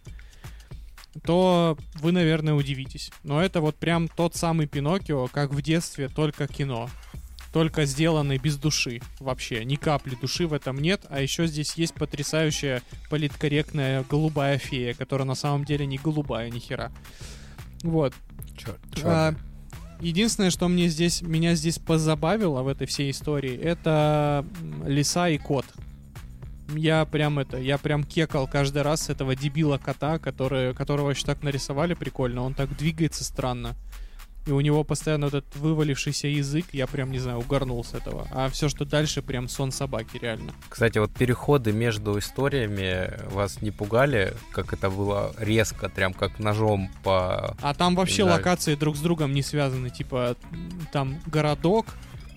[1.24, 3.10] то вы, наверное, удивитесь.
[3.22, 6.88] Но это вот прям тот самый Пиноккио, как в детстве, только кино
[7.56, 9.64] только сделанный без души вообще.
[9.64, 11.06] Ни капли души в этом нет.
[11.08, 16.58] А еще здесь есть потрясающая политкорректная голубая фея, которая на самом деле не голубая ни
[16.58, 16.92] хера.
[17.82, 18.12] Вот.
[18.58, 19.34] Черт, а,
[20.00, 24.44] единственное, что мне здесь, меня здесь позабавило в этой всей истории, это
[24.84, 25.64] лиса и кот.
[26.74, 31.42] Я прям это, я прям кекал каждый раз этого дебила кота, который, которого еще так
[31.42, 32.42] нарисовали прикольно.
[32.42, 33.76] Он так двигается странно.
[34.46, 38.28] И у него постоянно этот вывалившийся язык, я прям, не знаю, угорнул с этого.
[38.30, 40.52] А все, что дальше, прям сон собаки, реально.
[40.68, 46.90] Кстати, вот переходы между историями вас не пугали, как это было резко, прям как ножом
[47.02, 47.56] по...
[47.60, 48.34] А там вообще да.
[48.34, 50.36] локации друг с другом не связаны, типа
[50.92, 51.86] там городок,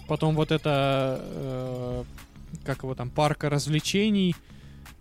[0.07, 2.03] потом вот это, э,
[2.63, 4.35] как его там, парка развлечений,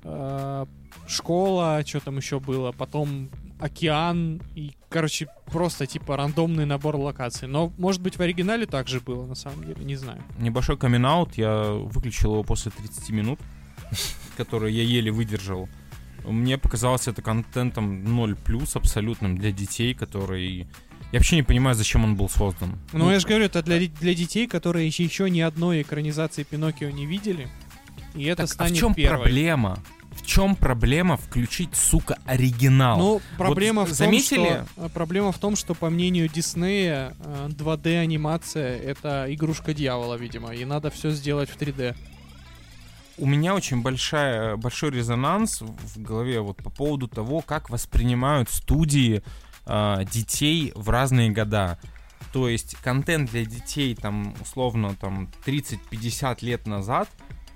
[0.04, 0.66] э,
[1.06, 3.28] школа, что там еще было, потом
[3.58, 7.48] океан и, короче, просто типа рандомный набор локаций.
[7.48, 10.22] Но, может быть, в оригинале также было, на самом деле, не знаю.
[10.38, 13.40] Небольшой камин я выключил его после 30 минут,
[14.36, 15.68] который я еле выдержал.
[16.24, 20.66] Мне показалось это контентом 0 плюс абсолютным для детей, который
[21.12, 22.78] я вообще не понимаю, зачем он был создан.
[22.92, 26.90] Ну, ну я же говорю, это для, для детей, которые еще ни одной экранизации Пиноккио
[26.90, 27.48] не видели.
[28.14, 29.22] И это так, станет а в чем первой.
[29.22, 29.78] проблема?
[30.18, 32.98] в чем проблема включить, сука, оригинал?
[32.98, 34.46] Ну, проблема вот в заметили?
[34.46, 37.14] том, что проблема в том, что по мнению Диснея
[37.48, 41.94] 2D э, анимация это игрушка дьявола, видимо, и надо все сделать в 3D.
[43.16, 49.22] У меня очень большая, большой резонанс в голове вот по поводу того, как воспринимают студии
[49.68, 51.78] э, детей в разные года.
[52.32, 57.08] То есть контент для детей там условно там 30-50 лет назад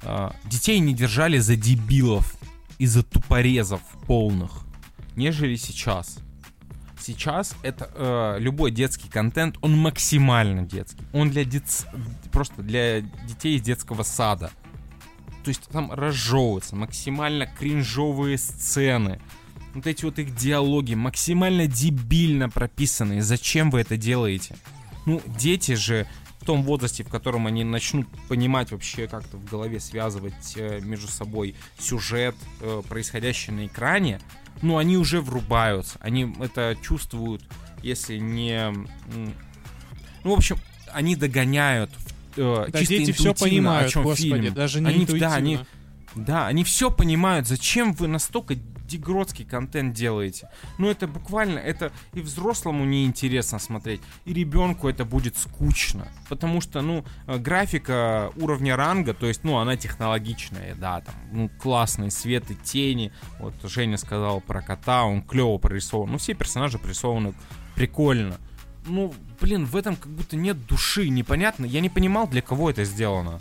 [0.03, 2.37] э, детей не держали за дебилов
[2.79, 4.63] из-за тупорезов полных,
[5.17, 6.19] нежели сейчас.
[7.03, 11.03] Сейчас это э, любой детский контент, он максимально детский.
[11.13, 11.65] Он для дет...
[12.31, 14.53] просто для детей из детского сада.
[15.43, 19.21] То есть там разжевываются максимально кринжовые сцены.
[19.75, 23.23] Вот эти вот их диалоги максимально дебильно прописанные.
[23.23, 24.57] Зачем вы это делаете?
[25.07, 26.07] Ну, дети же
[26.41, 31.07] в том возрасте, в котором они начнут понимать вообще как-то в голове связывать э, между
[31.07, 34.21] собой сюжет, э, происходящий на экране,
[34.61, 37.45] ну, они уже врубаются, они это чувствуют,
[37.83, 38.73] если не...
[40.25, 40.57] Ну, в общем,
[40.93, 41.91] они догоняют
[42.37, 44.55] э, да, чисто дети все понимают, о чем господи, фильм.
[44.55, 45.59] даже не они, да, они,
[46.17, 48.57] да, они все понимают, зачем вы настолько
[48.93, 50.49] дегродский контент делаете.
[50.79, 56.09] Ну, это буквально, это и взрослому неинтересно смотреть, и ребенку это будет скучно.
[56.29, 61.51] Потому что, ну, э, графика уровня ранга, то есть, ну, она технологичная, да, там, ну,
[61.61, 63.13] классные светы, тени.
[63.39, 66.11] Вот Женя сказал про кота, он клево прорисован.
[66.11, 67.35] Ну, все персонажи прорисованы
[67.75, 68.37] прикольно.
[68.87, 71.65] Ну, блин, в этом как будто нет души, непонятно.
[71.65, 73.41] Я не понимал, для кого это сделано.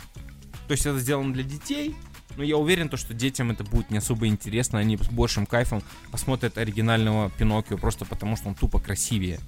[0.68, 1.96] То есть это сделано для детей,
[2.36, 4.78] но я уверен, то, что детям это будет не особо интересно.
[4.78, 9.38] Они с большим кайфом посмотрят оригинального Пиноккио просто потому, что он тупо красивее.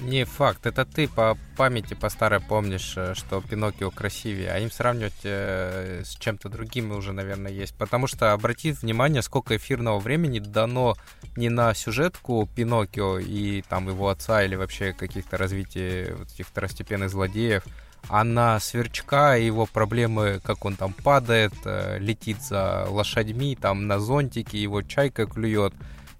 [0.00, 4.70] Не факт, это ты по памяти по старой помнишь, э, что Пиноккио красивее, а им
[4.70, 7.74] сравнивать э, с чем-то другим уже, наверное, есть.
[7.76, 10.96] Потому что обрати внимание, сколько эфирного времени дано
[11.36, 17.10] не на сюжетку Пиноккио и там его отца или вообще каких-то развития вот этих второстепенных
[17.10, 17.64] злодеев,
[18.12, 23.86] А на Сверчка и его проблемы, как он там падает, э, летит за лошадьми, там
[23.86, 25.72] на зонтике, его чайка клюет.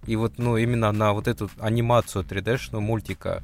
[0.06, 3.42] И вот, ну, именно на вот эту анимацию 3D-шную мультика,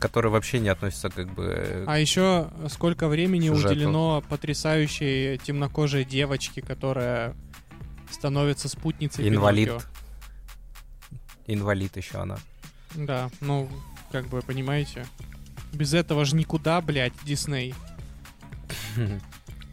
[0.00, 1.84] которая вообще не относится как бы...
[1.86, 3.74] А еще сколько времени Сюжету.
[3.74, 7.36] уделено потрясающей темнокожей девочке, которая
[8.10, 9.68] становится спутницей Инвалид.
[9.68, 9.88] Пиноккио.
[11.46, 12.38] Инвалид еще она.
[12.96, 13.68] Да, ну,
[14.10, 15.06] как бы, понимаете.
[15.72, 17.74] Без этого же никуда, блядь, Дисней.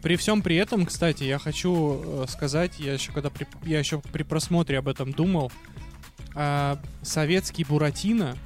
[0.02, 4.00] При всем при этом, кстати, я хочу э, сказать, я еще когда при, я еще
[4.00, 5.50] при просмотре об этом думал,
[6.36, 8.36] а, советский Буратино,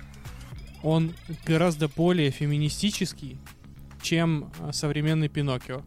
[0.82, 1.12] он
[1.44, 3.36] гораздо более феминистический,
[4.00, 5.82] чем а, современный Пиноккио.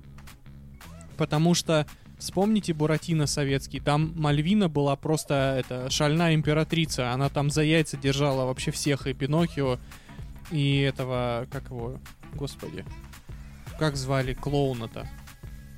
[1.17, 1.87] Потому что
[2.19, 8.45] вспомните Буратино советский, там Мальвина была просто это шальная императрица, она там за яйца держала
[8.45, 9.79] вообще всех и Пиноккио,
[10.51, 11.99] и этого, как его,
[12.33, 12.85] господи,
[13.79, 15.07] как звали клоуна-то?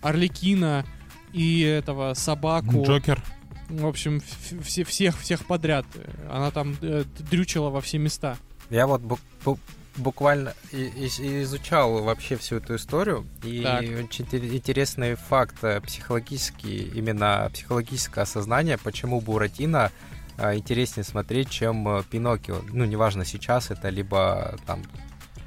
[0.01, 0.85] Орликина
[1.33, 2.83] и этого собаку.
[2.85, 3.21] Джокер.
[3.69, 4.21] В общем,
[4.63, 5.85] все, всех, всех подряд.
[6.29, 8.37] Она там э, дрючила во все места.
[8.69, 9.59] Я вот бу- бу-
[9.97, 13.81] буквально и- и- изучал вообще всю эту историю, и Так.
[13.81, 19.91] очень интер- интересный факт э, психологический, именно психологическое осознание, почему Буратино
[20.37, 22.61] интереснее смотреть, чем э, Пиноккио.
[22.71, 24.83] Ну, неважно, сейчас это, либо там,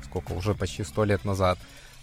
[0.05, 1.59] сколько, уже почти сто лет назад.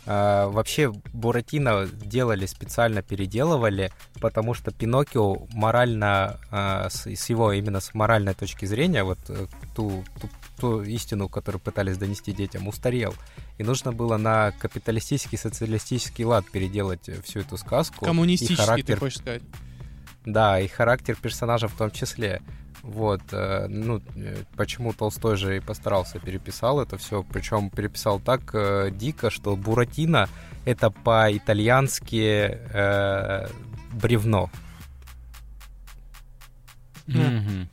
[0.06, 7.80] Э, Вообще Буратино делали специально, переделывали, потому что Пиноккио морально, э, с с его именно
[7.80, 10.30] с моральной точки зрения, вот э, ту, ту,
[10.60, 13.16] ту истину, которую пытались донести детям, устарел.
[13.58, 18.06] И нужно было на капиталистический, социалистический лад переделать э, всю эту сказку.
[18.06, 19.42] Коммунистический, ты характер хочешь сказать.
[20.26, 22.42] да, и характер персонажа в том числе.
[22.86, 28.42] Вот, э, ну, э, почему Толстой же и постарался, переписал это все, причем переписал так
[28.54, 30.30] э, дико, что Буратино
[30.66, 33.48] это по-итальянски э,
[33.92, 34.52] бревно.
[37.08, 37.70] Мгм.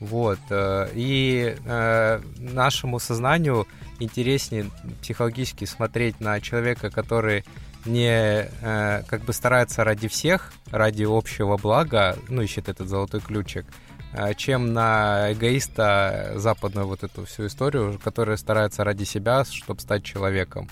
[0.00, 3.66] Вот, и э, нашему сознанию
[4.00, 4.70] интереснее
[5.00, 7.42] психологически смотреть на человека, который
[7.86, 13.64] не э, как бы старается ради всех, ради общего блага, ну, ищет этот золотой ключик,
[14.36, 20.68] чем на эгоиста западную вот эту всю историю, которая старается ради себя, чтобы стать человеком.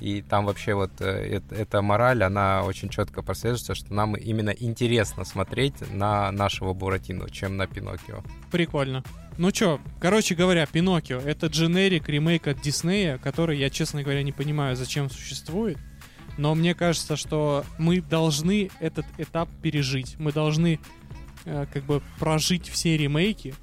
[0.00, 4.50] И там вообще вот э, эт- эта мораль, она очень четко прослеживается, что нам именно
[4.50, 8.22] интересно смотреть на нашего Буратино, чем на Пиноккио.
[8.52, 9.02] Прикольно.
[9.38, 14.32] Ну чё, короче говоря, Пиноккио— это дженерик, ремейк от Диснея, который я, честно говоря, не
[14.32, 15.78] понимаю, зачем существует.
[16.36, 20.14] Но мне кажется, что мы должны этот этап пережить.
[20.20, 20.78] Мы должны
[21.72, 23.54] как бы прожить все ремейки.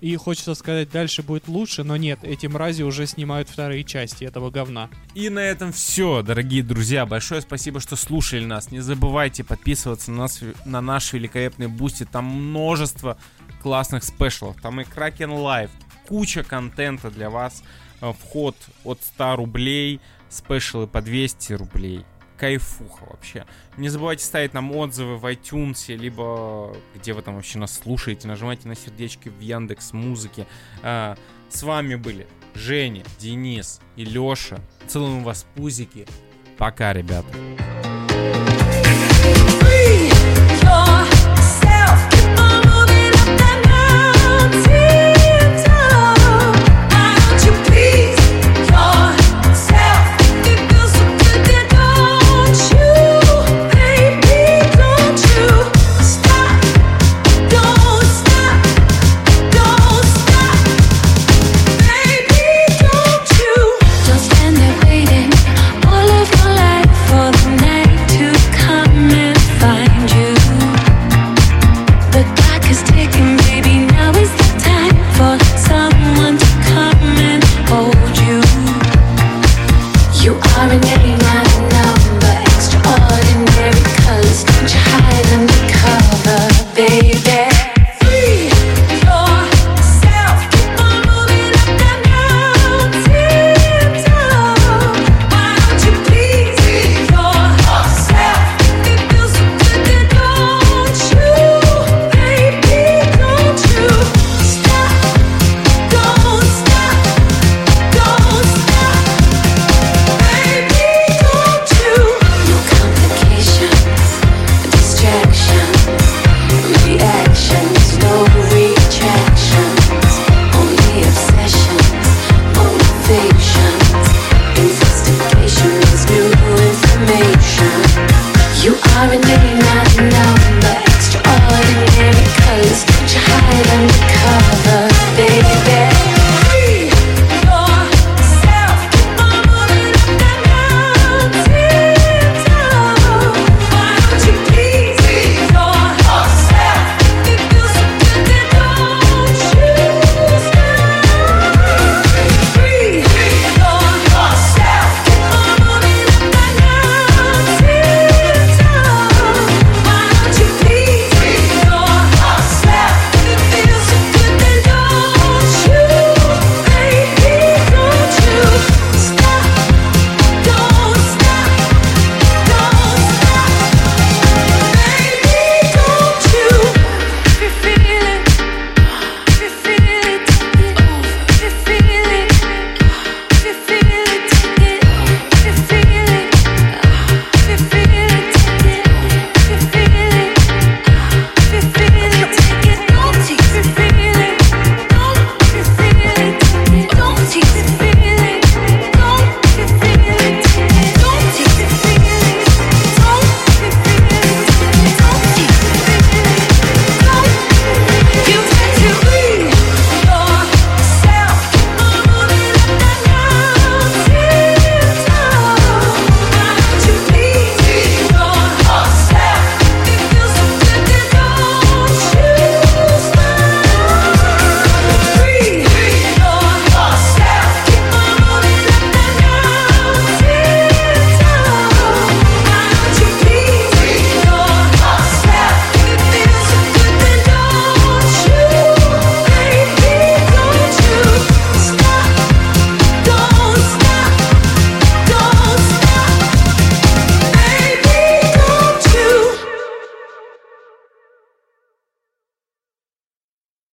[0.00, 4.50] И хочется сказать, дальше будет лучше, но нет, эти мрази уже снимают вторые части этого
[4.50, 4.90] говна.
[5.14, 7.06] И на этом все, дорогие друзья.
[7.06, 8.70] Большое спасибо, что слушали нас.
[8.70, 12.04] Не забывайте подписываться на, нас, на наш великолепный Boosty.
[12.04, 13.16] Там множество
[13.62, 14.60] классных спешлов.
[14.60, 15.70] Там и Кракен Live.
[16.06, 17.62] Куча контента для вас.
[18.02, 18.54] Э, Вход
[18.84, 20.00] от 100 рублей.
[20.28, 22.04] Спешлы по 200 рублей.
[22.38, 23.46] Кайфуха вообще.
[23.76, 28.28] Не забывайте ставить нам отзывы в iTunes, либо где вы там вообще нас слушаете.
[28.28, 30.46] Нажимайте на сердечки в Яндекс Музыке.
[30.82, 31.16] А,
[31.48, 34.58] С вами были Женя, Денис и Леша.
[34.86, 36.06] Целуем вас пузики.
[36.58, 37.26] Пока, ребята.
[39.60, 41.08] Free yourself,